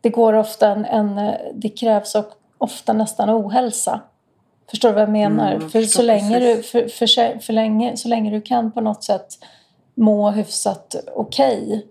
Det 0.00 0.10
går 0.10 0.32
ofta 0.32 0.68
en, 0.68 0.84
en, 0.84 1.34
det 1.54 1.68
krävs 1.68 2.16
ofta 2.58 2.92
nästan 2.92 3.30
ohälsa. 3.30 4.00
Förstår 4.70 4.88
du 4.88 4.94
vad 4.94 5.02
jag 5.02 5.10
menar? 5.10 5.52
Mm, 5.52 5.70
för, 5.70 5.82
så 5.82 6.02
länge 6.02 6.38
du, 6.38 6.62
för, 6.62 6.88
för, 6.88 7.38
för, 7.38 7.52
länge, 7.52 7.96
så 7.96 8.08
länge 8.08 8.30
du 8.30 8.40
kan 8.40 8.72
på 8.72 8.80
något 8.80 9.04
sätt 9.04 9.38
må 9.94 10.30
hyfsat 10.30 10.94
okej 11.14 11.66
okay 11.66 11.82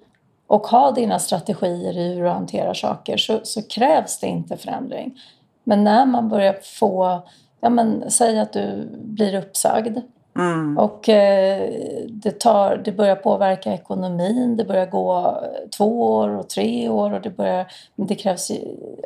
och 0.47 0.67
ha 0.67 0.91
dina 0.91 1.19
strategier 1.19 1.97
i 1.97 2.13
hur 2.13 2.23
du 2.23 2.29
hanterar 2.29 2.73
saker 2.73 3.17
så, 3.17 3.39
så 3.43 3.61
krävs 3.61 4.19
det 4.19 4.27
inte 4.27 4.57
förändring. 4.57 5.19
Men 5.63 5.83
när 5.83 6.05
man 6.05 6.29
börjar 6.29 6.59
få, 6.63 7.21
ja 7.59 7.69
men 7.69 8.11
säg 8.11 8.39
att 8.39 8.53
du 8.53 8.89
blir 8.97 9.35
uppsagd 9.35 9.97
Mm. 10.35 10.77
Och 10.77 11.09
eh, 11.09 11.69
det, 12.09 12.39
tar, 12.39 12.77
det 12.77 12.91
börjar 12.91 13.15
påverka 13.15 13.73
ekonomin. 13.73 14.57
Det 14.57 14.65
börjar 14.65 14.85
gå 14.85 15.41
två 15.77 16.15
år 16.15 16.29
och 16.29 16.49
tre 16.49 16.89
år 16.89 17.13
och 17.13 17.21
det, 17.21 17.29
börjar, 17.29 17.65
det 17.95 18.15
krävs 18.15 18.51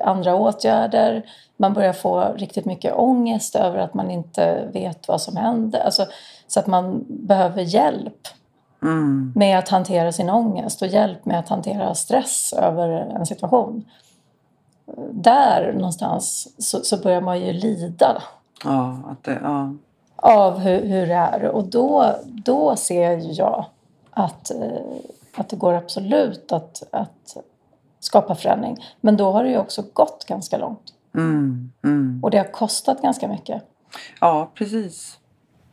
andra 0.01 0.35
åtgärder. 0.35 1.25
Man 1.57 1.73
börjar 1.73 1.93
få 1.93 2.33
riktigt 2.35 2.65
mycket 2.65 2.93
ångest 2.95 3.55
över 3.55 3.77
att 3.77 3.93
man 3.93 4.11
inte 4.11 4.69
vet 4.73 5.07
vad 5.07 5.21
som 5.21 5.35
händer. 5.37 5.79
Alltså, 5.79 6.05
så 6.47 6.59
att 6.59 6.67
man 6.67 7.05
behöver 7.07 7.61
hjälp 7.61 8.27
Mm. 8.83 9.33
med 9.35 9.59
att 9.59 9.69
hantera 9.69 10.11
sin 10.11 10.29
ångest 10.29 10.81
och 10.81 10.87
hjälp 10.87 11.25
med 11.25 11.39
att 11.39 11.49
hantera 11.49 11.95
stress 11.95 12.53
över 12.53 12.89
en 12.89 13.25
situation. 13.25 13.85
Där 15.11 15.73
någonstans 15.73 16.53
så, 16.57 16.79
så 16.79 16.97
börjar 16.97 17.21
man 17.21 17.41
ju 17.41 17.53
lida 17.53 18.21
Ja, 18.63 18.97
att 19.11 19.23
det, 19.23 19.39
ja. 19.43 19.73
Av 20.15 20.59
hur, 20.59 20.85
hur 20.85 21.07
det 21.07 21.13
är. 21.13 21.43
Och 21.43 21.63
då, 21.63 22.15
då 22.25 22.75
ser 22.75 23.39
jag 23.39 23.65
att, 24.09 24.51
eh, 24.51 24.81
att 25.35 25.49
det 25.49 25.55
går 25.55 25.73
absolut 25.73 26.51
att, 26.51 26.83
att 26.91 27.37
skapa 27.99 28.35
förändring. 28.35 28.77
Men 29.01 29.17
då 29.17 29.31
har 29.31 29.43
det 29.43 29.49
ju 29.49 29.57
också 29.57 29.83
gått 29.93 30.25
ganska 30.25 30.57
långt. 30.57 30.93
Mm. 31.15 31.71
Mm. 31.83 32.19
Och 32.23 32.31
det 32.31 32.37
har 32.37 32.51
kostat 32.51 33.01
ganska 33.01 33.27
mycket. 33.27 33.63
ja, 34.21 34.51
precis. 34.53 35.19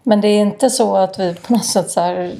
Men 0.02 0.20
det 0.20 0.28
är 0.28 0.40
inte 0.40 0.70
så 0.70 0.96
att 0.96 1.18
vi 1.18 1.34
på 1.34 1.52
något 1.52 1.64
sätt 1.64 1.90
så 1.90 2.00
här, 2.00 2.34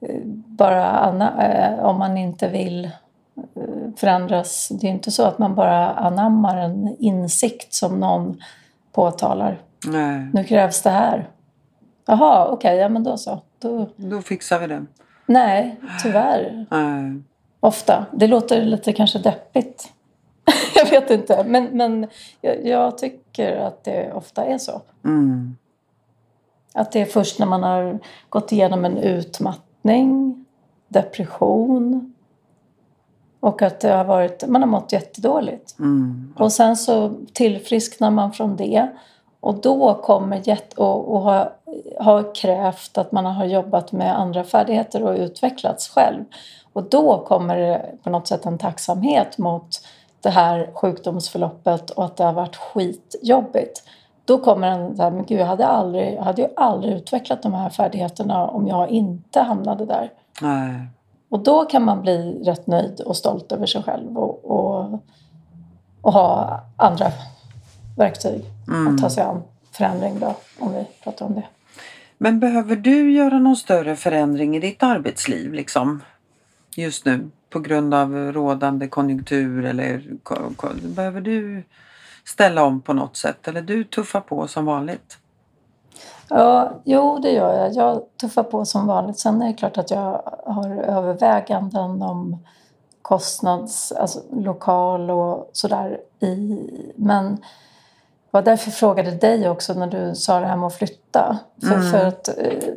eh, 0.00 0.20
bara 0.46 1.08
eh, 1.42 1.84
om 1.84 1.98
man 1.98 2.16
inte 2.16 2.48
vill 2.48 2.90
förändras. 3.96 4.68
Det 4.68 4.86
är 4.86 4.90
inte 4.90 5.10
så 5.10 5.22
att 5.22 5.38
man 5.38 5.54
bara 5.54 5.90
anammar 5.90 6.56
en 6.56 6.96
insikt 6.98 7.74
som 7.74 8.00
någon 8.00 8.40
påtalar. 8.92 9.60
Nej, 9.86 10.28
Nu 10.32 10.44
krävs 10.44 10.82
det 10.82 10.90
här. 10.90 11.30
Jaha, 12.06 12.48
okej, 12.48 12.76
ja 12.76 12.88
men 12.88 13.04
då 13.04 13.16
så. 13.16 13.42
Då, 13.58 13.88
då 13.96 14.22
fixar 14.22 14.58
vi 14.58 14.66
det. 14.66 14.86
nej, 15.26 15.80
tyvärr. 16.02 16.66
Nej. 16.70 17.22
Ofta. 17.60 18.06
Det 18.12 18.26
låter 18.26 18.64
lite 18.64 18.92
kanske 18.92 19.18
deppigt. 19.18 19.92
jag 20.74 20.90
vet 20.90 21.10
inte. 21.10 21.44
Men, 21.44 21.64
men 21.64 22.06
jag, 22.40 22.66
jag 22.66 22.98
tycker 22.98 23.56
att 23.56 23.84
det 23.84 24.12
ofta 24.12 24.44
är 24.44 24.58
så. 24.58 24.82
Mm. 25.04 25.56
Att 26.74 26.92
det 26.92 27.00
är 27.00 27.04
först 27.04 27.38
när 27.38 27.46
man 27.46 27.62
har 27.62 27.98
gått 28.28 28.52
igenom 28.52 28.84
en 28.84 28.98
utmattning, 28.98 30.44
depression 30.88 32.14
och 33.40 33.62
att 33.62 33.80
det 33.80 33.92
har 33.92 34.04
varit, 34.04 34.48
man 34.48 34.62
har 34.62 34.68
mått 34.68 34.92
jättedåligt. 34.92 35.78
Mm. 35.78 36.34
Och 36.36 36.52
sen 36.52 36.76
så 36.76 37.14
tillfrisknar 37.32 38.10
man 38.10 38.32
från 38.32 38.56
det. 38.56 38.88
Och 39.40 39.54
då 39.54 39.94
kommer 39.94 40.48
jätt, 40.48 40.72
och, 40.72 41.14
och 41.14 41.20
har, 41.20 41.52
har 42.00 42.34
krävt 42.34 42.98
att 42.98 43.12
man 43.12 43.26
har 43.26 43.44
jobbat 43.44 43.92
med 43.92 44.18
andra 44.18 44.44
färdigheter 44.44 45.02
och 45.02 45.14
utvecklats 45.14 45.88
själv. 45.88 46.24
Och 46.72 46.82
då 46.82 47.18
kommer 47.18 47.56
det 47.56 47.86
på 48.02 48.10
något 48.10 48.28
sätt 48.28 48.46
en 48.46 48.58
tacksamhet 48.58 49.38
mot 49.38 49.68
det 50.22 50.30
här 50.30 50.70
sjukdomsförloppet 50.74 51.90
och 51.90 52.04
att 52.04 52.16
det 52.16 52.24
har 52.24 52.32
varit 52.32 52.56
skitjobbigt. 52.56 53.82
Då 54.24 54.38
kommer 54.38 54.68
en 54.68 54.96
så 54.96 55.02
här, 55.02 55.10
men 55.10 55.24
gud 55.24 55.40
jag 55.40 55.46
hade, 55.46 55.66
aldrig, 55.66 56.14
jag 56.14 56.22
hade 56.22 56.42
ju 56.42 56.48
aldrig 56.56 56.94
utvecklat 56.94 57.42
de 57.42 57.54
här 57.54 57.70
färdigheterna 57.70 58.46
om 58.46 58.66
jag 58.66 58.88
inte 58.88 59.40
hamnade 59.40 59.86
där. 59.86 60.12
Nej. 60.42 60.88
Och 61.28 61.42
då 61.42 61.64
kan 61.64 61.84
man 61.84 62.00
bli 62.02 62.42
rätt 62.44 62.66
nöjd 62.66 63.00
och 63.00 63.16
stolt 63.16 63.52
över 63.52 63.66
sig 63.66 63.82
själv 63.82 64.18
och, 64.18 64.44
och, 64.44 65.00
och 66.02 66.12
ha 66.12 66.60
andra 66.76 67.06
verktyg 68.00 68.44
Mm. 68.68 68.94
att 68.94 69.00
ta 69.00 69.10
sig 69.10 69.22
an 69.22 69.42
förändring 69.72 70.20
då, 70.20 70.36
om 70.58 70.72
vi 70.72 70.86
pratar 71.04 71.26
om 71.26 71.34
det. 71.34 71.44
Men 72.18 72.40
behöver 72.40 72.76
du 72.76 73.12
göra 73.12 73.38
någon 73.38 73.56
större 73.56 73.96
förändring 73.96 74.56
i 74.56 74.60
ditt 74.60 74.82
arbetsliv 74.82 75.52
liksom? 75.52 76.02
Just 76.76 77.04
nu 77.04 77.30
på 77.50 77.58
grund 77.60 77.94
av 77.94 78.14
rådande 78.14 78.88
konjunktur 78.88 79.64
eller 79.64 80.04
behöver 80.94 81.20
du 81.20 81.62
ställa 82.24 82.64
om 82.64 82.80
på 82.80 82.92
något 82.92 83.16
sätt 83.16 83.48
eller 83.48 83.62
du 83.62 83.84
tuffar 83.84 84.20
på 84.20 84.48
som 84.48 84.64
vanligt? 84.64 85.18
Ja, 86.28 86.72
jo, 86.84 87.18
det 87.18 87.30
gör 87.30 87.54
jag. 87.54 87.74
Jag 87.74 88.02
tuffar 88.20 88.42
på 88.42 88.64
som 88.64 88.86
vanligt. 88.86 89.18
Sen 89.18 89.42
är 89.42 89.46
det 89.46 89.52
klart 89.52 89.78
att 89.78 89.90
jag 89.90 90.22
har 90.46 90.70
överväganden 90.70 92.02
om 92.02 92.38
kostnads, 93.02 93.92
alltså 93.92 94.20
lokal 94.32 95.10
och 95.10 95.50
sådär. 95.52 96.00
I, 96.20 96.60
men 96.96 97.38
det 98.30 98.36
var 98.38 98.42
därför 98.42 98.68
jag 98.70 98.74
frågade 98.74 99.10
dig 99.10 99.48
också 99.48 99.74
när 99.74 99.86
du 99.86 100.14
sa 100.14 100.40
det 100.40 100.46
här 100.46 100.56
med 100.56 100.66
att 100.66 100.74
flytta. 100.74 101.38
För, 101.60 101.74
Mm. 101.74 101.90
för 101.90 102.06
att 102.06 102.28
eh, 102.28 102.68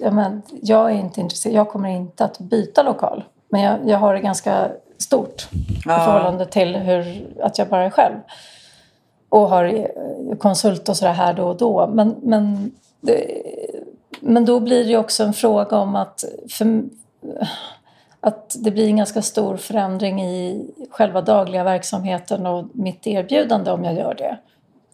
ja, 0.00 0.10
men, 0.10 0.42
jag 0.62 0.90
är 0.90 0.94
inte 0.94 1.20
intresserad. 1.20 1.54
Jag 1.56 1.68
kommer 1.68 1.88
inte 1.88 2.24
att 2.24 2.38
byta 2.38 2.82
lokal. 2.82 3.24
Men 3.48 3.60
jag, 3.60 3.78
jag 3.86 3.98
har 3.98 4.14
det 4.14 4.20
ganska 4.20 4.68
stort 4.98 5.48
i 5.52 5.56
Ja. 5.84 5.98
förhållande 6.04 6.46
till 6.46 6.76
hur, 6.76 7.26
att 7.42 7.58
jag 7.58 7.68
bara 7.68 7.84
är 7.84 7.90
själv. 7.90 8.14
Och 9.28 9.48
har 9.48 9.64
eh, 9.64 10.36
konsult 10.38 10.88
och 10.88 10.96
sådär 10.96 11.12
här 11.12 11.34
då 11.34 11.48
och 11.48 11.56
då. 11.56 11.86
Men, 11.86 12.16
men, 12.22 12.70
det, 13.00 13.42
men 14.20 14.44
då 14.44 14.60
blir 14.60 14.84
det 14.84 14.96
också 14.96 15.24
en 15.24 15.32
fråga 15.32 15.76
om 15.78 15.96
att, 15.96 16.24
för, 16.50 16.82
att 18.20 18.56
det 18.58 18.70
blir 18.70 18.86
en 18.86 18.96
ganska 18.96 19.22
stor 19.22 19.56
förändring 19.56 20.22
i 20.22 20.66
själva 20.90 21.20
dagliga 21.20 21.64
verksamheten 21.64 22.46
och 22.46 22.64
mitt 22.72 23.06
erbjudande 23.06 23.70
om 23.70 23.84
jag 23.84 23.94
gör 23.94 24.14
det. 24.14 24.38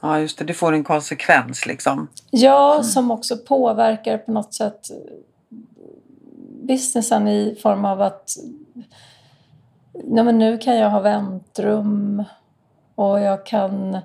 Ja, 0.01 0.21
just 0.21 0.39
det. 0.39 0.45
Det 0.45 0.55
får 0.55 0.73
en 0.73 0.85
konsekvens 0.85 1.67
liksom. 1.67 2.09
Ja, 2.31 2.83
som 2.83 3.11
också 3.11 3.37
påverkar 3.37 4.19
på 4.19 4.33
något 4.33 4.55
sätt 4.55 4.91
businessen 6.69 7.29
i 7.29 7.59
form 7.63 7.85
av 7.85 8.03
att 8.03 8.37
ja, 9.93 10.23
men 10.23 10.39
nu 10.39 10.59
kan 10.59 10.77
jag 10.77 10.91
ha 10.91 11.01
väntrum 11.01 12.25
och 12.95 13.21
jag 13.21 13.47
kan, 13.47 13.99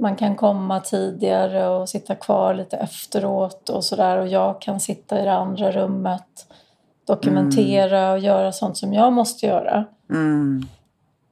man 0.00 0.16
kan 0.16 0.36
komma 0.36 0.80
tidigare 0.80 1.68
och 1.68 1.88
sitta 1.88 2.14
kvar 2.14 2.54
lite 2.54 2.76
efteråt 2.76 3.68
och 3.68 3.84
sådär 3.84 4.18
och 4.18 4.28
jag 4.28 4.60
kan 4.60 4.80
sitta 4.80 5.20
i 5.20 5.24
det 5.24 5.32
andra 5.32 5.72
rummet 5.72 6.46
dokumentera 7.06 8.12
och 8.12 8.18
göra 8.18 8.52
sånt 8.52 8.76
som 8.76 8.94
jag 8.94 9.12
måste 9.12 9.46
göra. 9.46 9.84
Mm. 10.10 10.62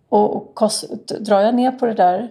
Och, 0.09 0.37
och 0.37 0.55
kost, 0.55 1.09
drar 1.21 1.41
jag 1.41 1.55
ner 1.55 1.71
på 1.71 1.87
det 1.87 1.95
där 1.95 2.31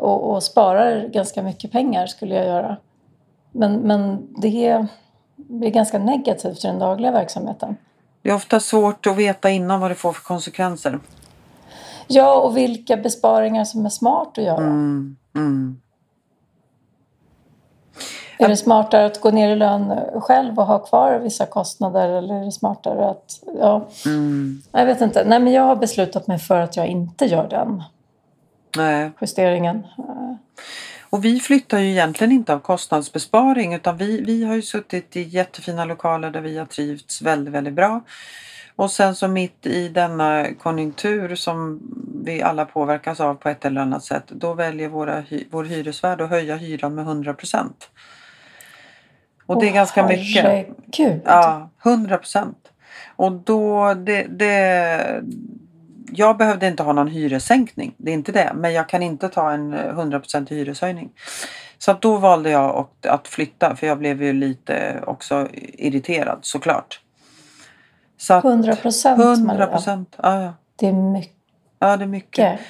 och, 0.00 0.30
och 0.30 0.42
sparar 0.42 1.06
ganska 1.08 1.42
mycket 1.42 1.72
pengar 1.72 2.06
skulle 2.06 2.34
jag 2.34 2.46
göra. 2.46 2.76
Men, 3.52 3.74
men 3.74 4.28
det 4.40 4.86
blir 5.36 5.70
ganska 5.70 5.98
negativt 5.98 6.64
i 6.64 6.66
den 6.66 6.78
dagliga 6.78 7.12
verksamheten. 7.12 7.76
Det 8.22 8.30
är 8.30 8.34
ofta 8.34 8.60
svårt 8.60 9.06
att 9.06 9.16
veta 9.16 9.50
innan 9.50 9.80
vad 9.80 9.90
det 9.90 9.94
får 9.94 10.12
för 10.12 10.22
konsekvenser. 10.22 10.98
Ja, 12.06 12.34
och 12.34 12.56
vilka 12.56 12.96
besparingar 12.96 13.64
som 13.64 13.86
är 13.86 13.90
smart 13.90 14.38
att 14.38 14.44
göra. 14.44 14.56
Mm. 14.56 15.16
Mm. 15.34 15.80
Är 18.38 18.48
det 18.48 18.56
smartare 18.56 19.06
att 19.06 19.20
gå 19.20 19.30
ner 19.30 19.48
i 19.48 19.56
lön 19.56 19.96
själv 20.14 20.58
och 20.58 20.66
ha 20.66 20.78
kvar 20.78 21.18
vissa 21.18 21.46
kostnader 21.46 22.08
eller 22.08 22.34
är 22.34 22.44
det 22.44 22.52
smartare 22.52 23.08
att... 23.10 23.42
Ja, 23.58 23.86
Mm. 24.06 24.62
jag 24.72 24.86
vet 24.86 25.00
inte. 25.00 25.24
Nej, 25.24 25.40
men 25.40 25.52
jag 25.52 25.62
har 25.62 25.76
beslutat 25.76 26.26
mig 26.26 26.38
för 26.38 26.60
att 26.60 26.76
jag 26.76 26.86
inte 26.86 27.24
gör 27.26 27.48
den 27.48 27.82
Nej. 28.76 29.10
justeringen. 29.20 29.86
Och 31.10 31.24
vi 31.24 31.40
flyttar 31.40 31.78
ju 31.78 31.90
egentligen 31.90 32.32
inte 32.32 32.54
av 32.54 32.58
kostnadsbesparing 32.58 33.74
utan 33.74 33.96
vi, 33.96 34.20
vi 34.20 34.44
har 34.44 34.54
ju 34.54 34.62
suttit 34.62 35.16
i 35.16 35.22
jättefina 35.22 35.84
lokaler 35.84 36.30
där 36.30 36.40
vi 36.40 36.58
har 36.58 36.66
trivts 36.66 37.22
väldigt, 37.22 37.54
väldigt 37.54 37.74
bra. 37.74 38.00
Och 38.76 38.90
sen 38.90 39.14
så 39.14 39.28
mitt 39.28 39.66
i 39.66 39.88
denna 39.88 40.46
konjunktur 40.54 41.34
som 41.34 41.80
vi 42.24 42.42
alla 42.42 42.64
påverkas 42.64 43.20
av 43.20 43.34
på 43.34 43.48
ett 43.48 43.64
eller 43.64 43.80
annat 43.80 44.04
sätt 44.04 44.24
då 44.26 44.54
väljer 44.54 44.88
våra, 44.88 45.24
vår 45.50 45.64
hyresvärd 45.64 46.20
att 46.20 46.30
höja 46.30 46.56
hyran 46.56 46.94
med 46.94 47.04
100 47.04 47.34
procent. 47.34 47.90
Och 49.46 49.60
det 49.60 49.68
är 49.68 49.72
ganska 49.72 50.06
mycket. 50.06 50.44
herregud. 50.44 51.22
Ja, 51.24 51.70
100 51.84 52.18
procent. 52.18 52.72
Och 53.16 53.32
då, 53.32 53.94
det, 53.94 54.22
det, 54.22 55.22
jag 56.12 56.36
behövde 56.36 56.66
inte 56.66 56.82
ha 56.82 56.92
någon 56.92 57.08
hyressänkning, 57.08 57.94
det 57.96 58.10
är 58.10 58.14
inte 58.14 58.32
det. 58.32 58.52
Men 58.54 58.72
jag 58.72 58.88
kan 58.88 59.02
inte 59.02 59.28
ta 59.28 59.50
en 59.50 59.72
100 59.74 60.20
procent 60.20 60.50
hyreshöjning. 60.50 61.10
Så 61.78 61.90
att 61.90 62.02
då 62.02 62.16
valde 62.16 62.50
jag 62.50 62.88
att, 63.02 63.28
flytta 63.28 63.76
för 63.76 63.86
jag 63.86 63.98
blev 63.98 64.22
ju 64.22 64.32
lite 64.32 65.02
också 65.06 65.48
irriterad 65.52 66.38
såklart. 66.42 67.00
Så 68.18 68.34
att 68.34 68.44
100 68.44 68.76
procent, 68.76 69.20
100 69.20 69.66
procent, 69.66 70.16
ja, 70.22 70.42
ja. 70.42 70.54
Det 70.76 70.86
är 70.86 70.92
mycket. 70.92 71.36
ja 71.78 71.96
det 71.96 72.04
är 72.04 72.08
mycket. 72.08 72.60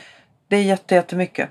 Det 0.48 0.56
är 0.56 0.62
jätte, 0.62 0.94
jättemycket. 0.94 1.48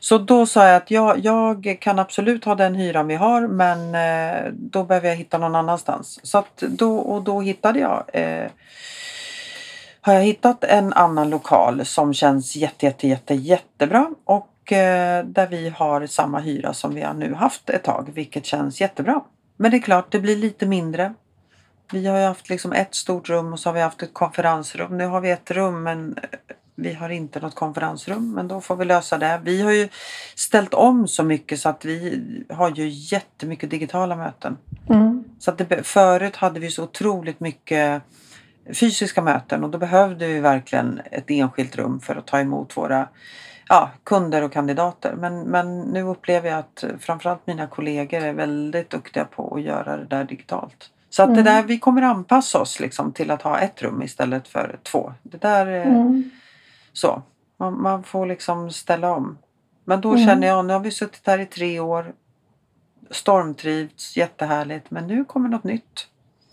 Så 0.00 0.18
då 0.18 0.46
sa 0.46 0.66
jag 0.66 0.76
att 0.76 0.90
jag, 0.90 1.18
jag 1.18 1.78
kan 1.80 1.98
absolut 1.98 2.44
ha 2.44 2.54
den 2.54 2.74
hyran 2.74 3.06
vi 3.06 3.14
har 3.14 3.46
men 3.48 3.94
eh, 3.94 4.52
då 4.52 4.84
behöver 4.84 5.08
jag 5.08 5.16
hitta 5.16 5.38
någon 5.38 5.54
annanstans. 5.54 6.20
Så 6.22 6.44
då, 6.60 6.98
och 6.98 7.22
då 7.22 7.40
hittade 7.40 7.78
jag 7.78 8.04
eh, 8.12 8.50
har 10.06 10.14
jag 10.14 10.22
hittat 10.22 10.64
en 10.64 10.92
annan 10.92 11.30
lokal 11.30 11.84
som 11.84 12.14
känns 12.14 12.56
jätte, 12.56 12.86
jätte, 12.86 13.08
jätte, 13.08 13.34
jättebra 13.34 14.10
och 14.24 14.72
eh, 14.72 15.24
där 15.24 15.46
vi 15.46 15.68
har 15.68 16.06
samma 16.06 16.38
hyra 16.38 16.74
som 16.74 16.94
vi 16.94 17.02
har 17.02 17.14
nu 17.14 17.34
haft 17.34 17.70
ett 17.70 17.82
tag 17.82 18.10
vilket 18.14 18.46
känns 18.46 18.80
jättebra. 18.80 19.20
Men 19.56 19.70
det 19.70 19.76
är 19.76 19.80
klart, 19.80 20.12
det 20.12 20.20
blir 20.20 20.36
lite 20.36 20.66
mindre. 20.66 21.14
Vi 21.92 22.06
har 22.06 22.18
ju 22.18 22.24
haft 22.24 22.48
liksom 22.48 22.72
ett 22.72 22.94
stort 22.94 23.28
rum 23.28 23.52
och 23.52 23.60
så 23.60 23.68
har 23.68 23.74
vi 23.74 23.80
haft 23.80 24.02
ett 24.02 24.14
konferensrum. 24.14 24.98
Nu 24.98 25.06
har 25.06 25.20
vi 25.20 25.30
ett 25.30 25.50
rum 25.50 25.82
men 25.82 26.18
eh, 26.22 26.38
vi 26.74 26.92
har 26.92 27.08
inte 27.08 27.40
något 27.40 27.54
konferensrum. 27.54 28.32
Men 28.32 28.48
då 28.48 28.60
får 28.60 28.76
vi 28.76 28.84
lösa 28.84 29.18
det. 29.18 29.40
Vi 29.44 29.62
har 29.62 29.72
ju 29.72 29.88
ställt 30.34 30.74
om 30.74 31.08
så 31.08 31.22
mycket 31.22 31.60
så 31.60 31.68
att 31.68 31.84
vi 31.84 32.22
har 32.50 32.70
ju 32.70 32.88
jättemycket 32.88 33.70
digitala 33.70 34.16
möten. 34.16 34.56
Mm. 34.90 35.24
Så 35.38 35.50
att 35.50 35.58
det, 35.58 35.86
förut 35.86 36.36
hade 36.36 36.60
vi 36.60 36.70
så 36.70 36.84
otroligt 36.84 37.40
mycket 37.40 38.02
fysiska 38.72 39.22
möten 39.22 39.64
och 39.64 39.70
då 39.70 39.78
behövde 39.78 40.26
vi 40.26 40.40
verkligen 40.40 41.00
ett 41.10 41.30
enskilt 41.30 41.76
rum 41.76 42.00
för 42.00 42.16
att 42.16 42.26
ta 42.26 42.40
emot 42.40 42.76
våra 42.76 43.08
ja, 43.68 43.90
kunder 44.04 44.42
och 44.42 44.52
kandidater. 44.52 45.14
Men, 45.18 45.40
men 45.42 45.80
nu 45.80 46.02
upplever 46.02 46.50
jag 46.50 46.58
att 46.58 46.84
framförallt 47.00 47.46
mina 47.46 47.66
kollegor 47.66 48.20
är 48.22 48.32
väldigt 48.32 48.90
duktiga 48.90 49.24
på 49.24 49.54
att 49.54 49.62
göra 49.62 49.96
det 49.96 50.04
där 50.04 50.24
digitalt. 50.24 50.90
Så 51.10 51.22
att 51.22 51.28
det 51.34 51.40
Mm. 51.40 51.44
där, 51.44 51.62
vi 51.62 51.78
kommer 51.78 52.02
anpassa 52.02 52.60
oss 52.60 52.80
liksom 52.80 53.12
till 53.12 53.30
att 53.30 53.42
ha 53.42 53.58
ett 53.58 53.82
rum 53.82 54.02
istället 54.02 54.48
för 54.48 54.78
två. 54.82 55.12
Det 55.22 55.40
där 55.40 55.66
är 55.66 55.84
Mm. 55.84 56.30
så. 56.92 57.22
Man, 57.56 57.82
man 57.82 58.02
får 58.02 58.26
liksom 58.26 58.70
ställa 58.70 59.12
om. 59.12 59.38
Men 59.84 60.00
då 60.00 60.12
Mm. 60.12 60.26
känner 60.26 60.46
jag, 60.46 60.64
nu 60.64 60.72
har 60.72 60.80
vi 60.80 60.90
suttit 60.90 61.26
här 61.26 61.38
i 61.38 61.46
tre 61.46 61.80
år. 61.80 62.12
Stormtrivts, 63.10 64.16
jättehärligt. 64.16 64.90
Men 64.90 65.06
nu 65.06 65.24
kommer 65.24 65.48
något 65.48 65.64
nytt. 65.64 66.08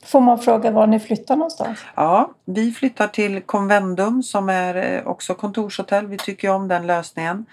Får 0.06 0.22
man 0.22 0.40
fråga 0.40 0.72
var 0.72 0.88
ni 0.88 1.00
flyttar 1.00 1.36
någonstans? 1.36 1.80
Ja, 1.96 2.32
vi 2.46 2.72
flyttar 2.72 3.08
till 3.08 3.42
Convendum 3.42 4.24
som 4.24 4.50
är 4.50 4.76
eh, 4.76 5.08
också 5.08 5.34
kontorshotell. 5.34 6.08
Vi 6.08 6.18
tycker 6.18 6.50
om 6.50 6.68
den 6.68 6.88
lösningen. 6.88 7.46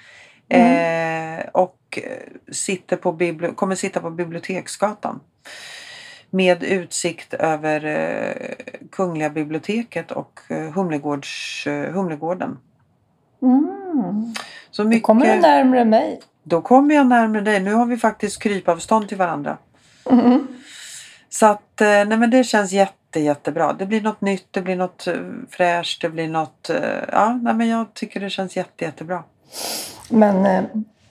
Eh, 0.48 1.44
och 1.52 1.98
eh, 2.02 2.52
sitter 2.52 2.96
på 2.96 3.12
bibli- 3.12 3.54
kommer 3.54 3.74
sitta 3.74 4.00
på 4.00 4.10
Biblioteksgatan. 4.10 5.20
Med 6.30 6.62
utsikt 6.64 7.34
över 7.34 7.84
eh, 7.84 8.54
Kungliga 8.92 9.30
biblioteket 9.30 10.10
och 10.12 10.40
eh, 10.48 10.72
Humlegårds, 10.72 11.66
eh, 11.66 11.92
Humlegården. 11.92 12.58
Mm. 13.42 14.34
Så 14.70 14.82
Då 14.82 14.88
mycket, 14.88 15.02
kommer 15.02 15.34
du 15.34 15.40
närmare 15.40 15.84
mig. 15.84 16.20
då 16.42 16.60
kommer 16.62 16.94
jag 16.94 17.06
närmare 17.06 17.40
dig. 17.42 17.60
Nu 17.60 17.74
har 17.74 17.86
vi 17.86 17.96
faktiskt 17.96 18.42
krypavstånd 18.42 19.08
till 19.08 19.16
varandra. 19.18 19.56
Mm. 20.10 20.46
Så 21.30 21.46
att, 21.46 21.80
eh, 21.80 21.86
nej 21.86 22.16
men 22.18 22.30
det 22.30 22.44
känns 22.44 22.72
jätte, 22.72 23.20
jättebra. 23.20 23.72
Det 23.72 23.86
blir 23.86 24.00
något 24.00 24.20
nytt, 24.20 24.46
det 24.50 24.62
blir 24.62 24.76
något 24.76 25.06
eh, 25.06 25.14
fräscht, 25.50 26.02
det 26.02 26.08
blir 26.08 26.28
något, 26.28 26.70
eh, 26.70 26.76
ja, 27.12 27.38
nej 27.42 27.54
men 27.54 27.68
jag 27.68 27.94
tycker 27.94 28.20
det 28.20 28.30
känns 28.30 28.56
jätte, 28.56 28.84
jättebra. 28.84 29.22
Men 30.10 30.66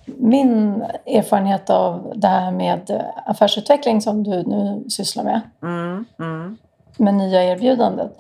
min 0.06 0.82
erfarenhet 1.06 1.70
av 1.70 2.14
det 2.16 2.28
här 2.28 2.52
med 2.52 3.04
affärsutveckling 3.26 4.02
som 4.02 4.24
du 4.24 4.44
nu 4.44 4.84
sysslar 4.90 5.24
med, 5.24 5.42
Mm, 5.62 6.06
mm, 6.20 6.58
med 6.98 7.14
nya 7.14 7.44
erbjudandet. 7.44 8.12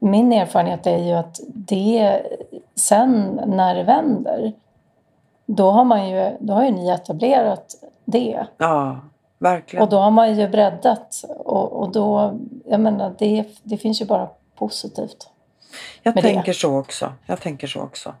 Min 0.00 0.32
erfarenhet 0.32 0.86
är 0.86 0.98
ju 0.98 1.12
att 1.12 1.40
det 1.48 2.22
sen 2.74 3.40
när 3.46 3.74
det 3.74 3.82
vänder, 3.82 4.52
då 5.46 5.70
har, 5.70 5.84
man 5.84 6.08
ju, 6.08 6.36
då 6.40 6.52
har 6.52 6.64
ju 6.64 6.70
ni 6.70 6.90
etablerat 6.90 7.74
det. 8.04 8.46
ja, 8.58 9.00
verkligen. 9.40 9.82
Och 9.82 9.90
då 9.90 9.98
har 9.98 10.10
man 10.10 10.36
ju 10.36 10.48
breddat. 10.48 11.24
Och, 11.28 11.72
och 11.72 11.92
då, 11.92 12.38
jag 12.64 12.80
menar, 12.80 13.14
det, 13.18 13.44
det 13.62 13.76
finns 13.76 14.00
ju 14.00 14.04
bara 14.04 14.28
positivt. 14.58 15.30
jag 16.02 16.14
med 16.14 16.24
det. 16.24 16.28
tänker 16.34 16.52
så 16.52 16.78
också. 16.78 17.12
Jag 17.26 17.40
tänker 17.40 17.66
så 17.66 17.80
också. 17.80 18.14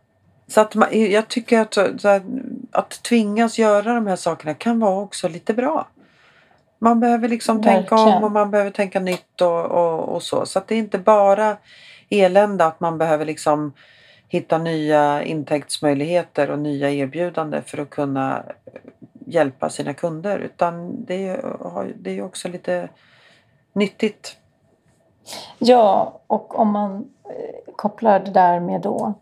Så 0.48 0.60
att 0.60 0.74
man, 0.74 0.88
jag 0.92 1.28
tycker 1.28 1.60
att, 1.60 1.78
att, 1.78 2.22
att 2.70 3.02
tvingas 3.02 3.58
göra 3.58 3.94
de 3.94 4.06
här 4.06 4.16
sakerna 4.16 4.54
kan 4.54 4.80
vara 4.80 5.00
också 5.00 5.28
lite 5.28 5.54
bra. 5.54 5.88
Man 6.78 7.00
behöver 7.00 7.28
liksom 7.28 7.62
tänka 7.62 7.94
om 7.94 8.24
och 8.24 8.32
man 8.32 8.50
behöver 8.50 8.70
tänka 8.70 9.00
nytt 9.00 9.40
och, 9.40 9.64
och, 9.64 10.08
och 10.08 10.22
så. 10.22 10.46
Så 10.46 10.58
att 10.58 10.68
det 10.68 10.74
är 10.74 10.78
inte 10.78 10.98
bara 10.98 11.56
elände 12.08 12.64
att 12.64 12.80
man 12.80 12.98
behöver 12.98 13.24
liksom 13.24 13.72
hitta 14.28 14.58
nya 14.58 15.22
intäktsmöjligheter 15.22 16.50
och 16.50 16.58
nya 16.58 16.90
erbjudanden 16.90 17.62
för 17.66 17.78
att 17.78 17.90
kunna 17.90 18.42
hjälpa 19.30 19.70
sina 19.70 19.94
kunder 19.94 20.38
utan 20.38 21.04
det 21.04 21.28
är, 21.28 21.94
det 21.98 22.18
är 22.18 22.22
också 22.24 22.48
lite 22.48 22.88
nyttigt. 23.72 24.36
Ja, 25.58 26.20
och 26.26 26.58
om 26.58 26.70
man 26.70 26.96
eh, 27.24 27.72
kopplar 27.76 28.20
det 28.20 28.30
där 28.30 28.60
med 28.60 28.80
då 28.80 29.14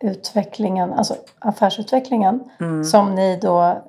utvecklingen, 0.00 0.92
alltså 0.92 1.14
affärsutvecklingen 1.38 2.50
Mm. 2.60 2.84
som 2.84 3.14
ni 3.14 3.36
då 3.36 3.82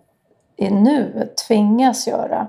i 0.55 0.69
nu 0.69 1.29
tvingas 1.47 2.07
göra. 2.07 2.47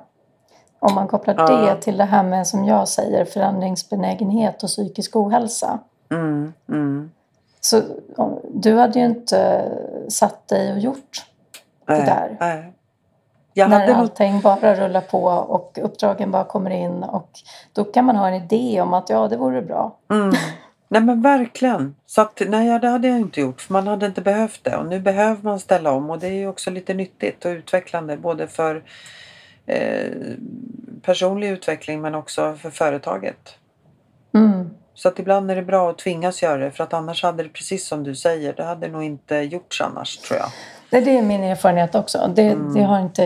Om 0.78 0.94
man 0.94 1.08
kopplar 1.08 1.34
Ja. 1.38 1.46
det 1.74 1.80
till 1.82 1.96
det 1.96 2.04
här 2.04 2.22
med 2.22 2.46
som 2.46 2.64
jag 2.64 2.88
säger 2.88 3.24
förändringsbenägenhet 3.24 4.62
och 4.62 4.68
psykisk 4.68 5.16
ohälsa. 5.16 5.78
Mm, 6.10 6.52
mm. 6.68 7.10
Så 7.60 7.82
du 8.50 8.78
hade 8.78 8.98
ju 8.98 9.04
inte 9.04 9.70
satt 10.08 10.48
dig 10.48 10.72
och 10.72 10.78
gjort 10.78 11.26
Nej, 11.88 12.04
där. 12.04 12.36
nej. 12.40 12.72
Jag 13.58 13.70
när 13.70 13.80
hade 13.80 13.96
allting 13.96 14.40
bara 14.40 14.74
rullar 14.74 15.00
på 15.00 15.24
och 15.24 15.78
uppdragen 15.82 16.30
bara 16.30 16.44
kommer 16.44 16.70
in 16.70 17.02
och 17.02 17.30
då 17.72 17.84
kan 17.84 18.04
man 18.04 18.16
ha 18.16 18.28
en 18.28 18.34
idé 18.34 18.80
om 18.80 18.94
att 18.94 19.08
ja, 19.08 19.28
det 19.28 19.36
vore 19.36 19.62
bra. 19.62 19.96
Mm. 20.10 20.32
Nej 20.88 21.02
men 21.02 21.22
verkligen. 21.22 21.94
Så 22.06 22.20
att, 22.20 22.42
nej, 22.48 22.78
det 22.78 22.88
hade 22.88 23.08
jag 23.08 23.18
inte 23.18 23.40
gjort 23.40 23.60
för 23.60 23.72
man 23.72 23.86
hade 23.86 24.06
inte 24.06 24.20
behövt 24.20 24.64
det. 24.64 24.76
Och 24.76 24.86
nu 24.86 25.00
behöver 25.00 25.42
man 25.42 25.60
ställa 25.60 25.92
om 25.92 26.10
och 26.10 26.18
det 26.18 26.26
är 26.26 26.32
ju 26.32 26.48
också 26.48 26.70
lite 26.70 26.94
nyttigt 26.94 27.44
och 27.44 27.48
utvecklande 27.48 28.16
både 28.16 28.46
för 28.46 28.84
eh, 29.66 30.12
personlig 31.02 31.48
utveckling 31.48 32.00
men 32.00 32.14
också 32.14 32.54
för 32.54 32.70
företaget. 32.70 33.54
Mm. 34.34 34.70
Så 34.94 35.08
att 35.08 35.18
ibland 35.18 35.50
är 35.50 35.56
det 35.56 35.62
bra 35.62 35.90
att 35.90 35.98
tvingas 35.98 36.42
göra 36.42 36.64
det 36.64 36.70
för 36.70 36.84
att 36.84 36.94
annars 36.94 37.22
hade 37.22 37.42
det 37.42 37.48
precis 37.48 37.86
som 37.86 38.04
du 38.04 38.14
säger, 38.14 38.52
det 38.52 38.64
hade 38.64 38.88
nog 38.88 39.02
inte 39.02 39.36
gjorts 39.36 39.80
annars 39.80 40.16
tror 40.16 40.38
jag. 40.38 40.48
Det, 40.90 41.00
det 41.00 41.18
är 41.18 41.22
min 41.22 41.44
erfarenhet 41.44 41.94
också. 41.94 42.30
Det, 42.34 42.42
Mm. 42.48 42.74
det 42.74 42.82
har 42.82 43.00
inte 43.00 43.24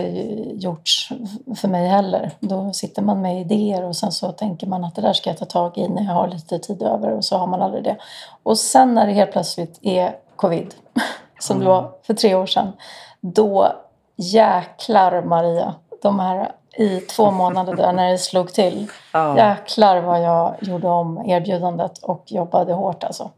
gjorts 0.53 1.09
för 1.55 1.67
mig 1.67 1.87
heller. 1.87 2.31
Då 2.39 2.73
sitter 2.73 3.01
man 3.01 3.21
med 3.21 3.41
idéer 3.41 3.83
och 3.83 3.95
sen 3.95 4.11
så 4.11 4.31
tänker 4.31 4.67
man 4.67 4.83
att 4.83 4.95
det 4.95 5.01
där 5.01 5.13
ska 5.13 5.29
jag 5.29 5.37
ta 5.39 5.45
tag 5.45 5.77
i 5.77 5.87
när 5.89 6.03
jag 6.03 6.11
har 6.13 6.27
lite 6.27 6.59
tid 6.59 6.81
över 6.83 7.11
och 7.11 7.25
så 7.25 7.37
har 7.37 7.47
man 7.47 7.61
aldrig 7.61 7.83
det. 7.83 7.95
Och 8.43 8.57
sen 8.57 8.93
när 8.93 9.07
det 9.07 9.13
helt 9.13 9.31
plötsligt 9.31 9.79
är 9.81 10.15
covid, 10.35 10.73
som 11.39 11.59
det 11.59 11.65
Mm. 11.65 11.75
var 11.75 11.91
för 12.03 12.13
tre 12.13 12.35
år 12.35 12.45
sedan, 12.45 12.73
då 13.21 13.67
jäklar 14.15 15.21
Maria, 15.21 15.73
de 16.01 16.19
här 16.19 16.51
i 16.77 16.99
två 16.99 17.31
månader 17.31 17.75
där 17.75 17.93
när 17.93 18.11
det 18.11 18.17
slog 18.17 18.53
till. 18.53 18.87
Ja, 19.13 19.37
Jäklar 19.37 20.01
vad 20.01 20.21
jag 20.21 20.55
gjorde 20.61 20.87
om 20.87 21.25
erbjudandet 21.29 21.97
och 21.97 22.23
jobbade 22.31 22.73
hårt 22.73 23.03
alltså. 23.03 23.29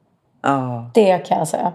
ja. 0.41 0.89
Det 0.93 1.17
kan 1.17 1.37
jag 1.37 1.47
säga. 1.47 1.71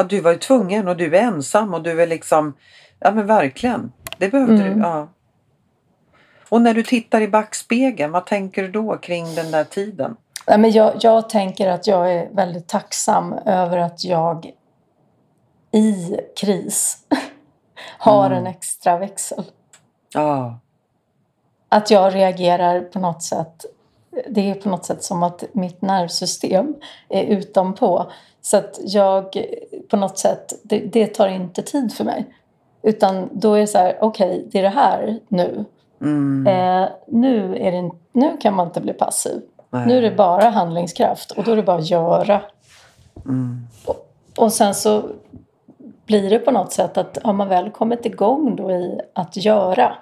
Ja, 0.00 0.04
du 0.04 0.20
var 0.20 0.30
ju 0.32 0.38
tvungen 0.38 0.88
och 0.88 0.96
du 0.96 1.16
är 1.16 1.22
ensam 1.22 1.74
och 1.74 1.82
du 1.82 2.02
är 2.02 2.06
liksom, 2.06 2.54
ja 2.98 3.10
men 3.10 3.26
verkligen. 3.26 3.92
Det 4.18 4.28
behövde 4.28 4.54
Mm. 4.62 4.78
du, 4.78 4.84
ja. 4.84 5.08
Och 6.48 6.62
när 6.62 6.74
du 6.74 6.82
tittar 6.82 7.20
i 7.20 7.28
backspegeln, 7.28 8.12
vad 8.12 8.26
tänker 8.26 8.62
du 8.62 8.68
då 8.70 8.96
kring 8.96 9.34
den 9.34 9.50
där 9.50 9.64
tiden? 9.64 10.16
Nej, 10.46 10.58
men 10.58 10.70
jag, 10.70 10.92
jag 11.00 11.28
tänker 11.28 11.68
att 11.70 11.86
jag 11.86 12.12
är 12.14 12.28
väldigt 12.32 12.68
tacksam 12.68 13.32
över 13.32 13.76
att 13.78 14.04
jag 14.04 14.50
i 15.72 16.16
kris 16.40 16.98
har 17.98 18.26
Mm. 18.26 18.38
en 18.38 18.46
extra 18.46 18.98
växel. 18.98 19.44
Ja, 20.14 20.58
Att 21.68 21.90
jag 21.90 22.14
reagerar 22.14 22.80
på 22.80 22.98
något 22.98 23.22
sätt. 23.22 23.64
Det 24.28 24.50
är 24.50 24.54
på 24.54 24.68
något 24.68 24.84
sätt 24.84 25.02
som 25.04 25.22
att 25.22 25.44
mitt 25.52 25.82
nervsystem 25.82 26.74
är 27.08 27.22
utanpå. 27.22 28.10
Så 28.42 28.56
att 28.56 28.80
jag 28.82 29.46
på 29.90 29.96
något 29.96 30.18
sätt, 30.18 30.52
det, 30.62 30.78
det 30.78 31.06
tar 31.06 31.28
inte 31.28 31.62
tid 31.62 31.92
för 31.92 32.04
mig. 32.04 32.26
Utan 32.82 33.28
då 33.32 33.54
är 33.54 33.60
det 33.60 33.66
så 33.66 33.78
här, 33.78 33.98
okej, 34.00 34.48
det 34.52 34.58
är 34.58 34.62
det 34.62 34.68
här 34.68 35.18
nu. 35.28 35.64
mm. 36.00 36.46
Eh, 36.46 36.88
nu, 37.06 37.56
är 37.56 37.72
det, 37.72 37.90
nu 38.12 38.36
kan 38.40 38.54
man 38.54 38.66
inte 38.66 38.80
bli 38.80 38.92
passiv. 38.92 39.42
Nej. 39.70 39.86
Nu 39.86 39.98
är 39.98 40.02
det 40.02 40.10
bara 40.10 40.50
handlingskraft 40.50 41.30
och 41.30 41.44
då 41.44 41.52
är 41.52 41.56
det 41.56 41.62
bara 41.62 41.78
att 41.78 41.90
göra. 41.90 42.40
Mm. 43.24 43.66
Och 44.36 44.52
sen 44.52 44.74
så 44.74 45.02
blir 46.06 46.30
det 46.30 46.38
på 46.38 46.50
något 46.50 46.72
sätt 46.72 46.98
att 46.98 47.18
har 47.22 47.32
man 47.32 47.48
väl 47.48 47.70
kommit 47.70 48.06
igång 48.06 48.56
då 48.56 48.70
i 48.70 49.00
att 49.12 49.36
göra 49.36 49.94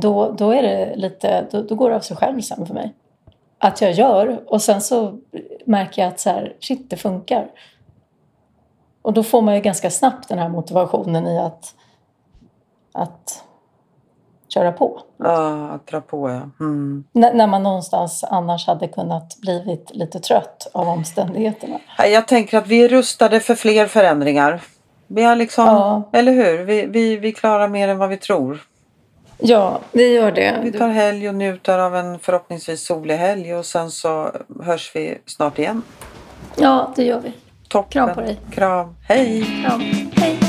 då, 0.00 0.30
då 0.38 0.50
är 0.50 0.62
det 0.62 0.96
lite, 0.96 1.46
då, 1.50 1.62
då 1.62 1.74
går 1.74 1.90
det 1.90 1.96
av 1.96 2.00
sig 2.00 2.16
själv 2.16 2.40
sen 2.40 2.66
för 2.66 2.74
mig. 2.74 2.94
Att 3.64 3.80
jag 3.80 3.92
gör 3.92 4.40
och 4.46 4.62
sen 4.62 4.80
så 4.80 5.18
märker 5.64 6.02
jag 6.02 6.08
att 6.08 6.20
så 6.20 6.30
här, 6.30 6.56
shit 6.60 6.90
det 6.90 6.96
funkar. 6.96 7.50
Och 9.02 9.12
då 9.12 9.22
får 9.22 9.42
man 9.42 9.54
ju 9.54 9.60
ganska 9.60 9.90
snabbt 9.90 10.28
den 10.28 10.38
här 10.38 10.48
motivationen 10.48 11.26
i 11.26 11.38
att, 11.38 11.74
att 12.92 13.44
köra 14.48 14.72
på. 14.72 15.00
Ja, 15.16 15.68
att 15.68 15.86
dra 15.86 16.00
på 16.00 16.30
ja. 16.30 16.50
Mm. 16.60 17.04
När 17.12 17.46
man 17.46 17.62
någonstans 17.62 18.24
annars 18.24 18.66
hade 18.66 18.88
kunnat 18.88 19.36
blivit 19.40 19.90
lite 19.94 20.20
trött 20.20 20.70
av 20.72 20.88
omständigheterna. 20.88 21.78
Jag 21.98 22.28
tänker 22.28 22.58
att 22.58 22.66
vi 22.66 22.84
är 22.84 22.88
rustade 22.88 23.40
för 23.40 23.54
fler 23.54 23.86
förändringar. 23.86 24.62
Vi 25.06 25.22
har 25.22 25.36
liksom, 25.36 25.64
Ja. 25.64 26.02
eller 26.12 26.32
hur? 26.32 26.64
Vi, 26.64 26.86
vi, 26.86 27.16
vi 27.16 27.32
klarar 27.32 27.68
mer 27.68 27.88
än 27.88 27.98
vad 27.98 28.08
vi 28.08 28.16
tror. 28.16 28.60
Ja, 29.38 29.80
vi 29.92 30.12
gör 30.12 30.32
det. 30.32 30.60
Vi 30.62 30.72
tar 30.72 30.88
helg 30.88 31.28
och 31.28 31.34
njuter 31.34 31.78
av 31.78 31.96
en 31.96 32.18
förhoppningsvis 32.18 32.86
solig 32.86 33.16
helg 33.16 33.54
och 33.54 33.66
sen 33.66 33.90
så 33.90 34.30
hörs 34.62 34.92
vi 34.94 35.18
snart 35.26 35.58
igen. 35.58 35.82
Ja, 36.56 36.92
det 36.96 37.04
gör 37.04 37.20
vi. 37.20 37.32
Toppen. 37.68 37.90
Kram 37.90 38.14
på 38.14 38.20
dig. 38.20 38.40
Kram. 38.50 38.94
Hej! 39.08 39.62
Kram. 39.62 39.80
Hej. 40.16 40.43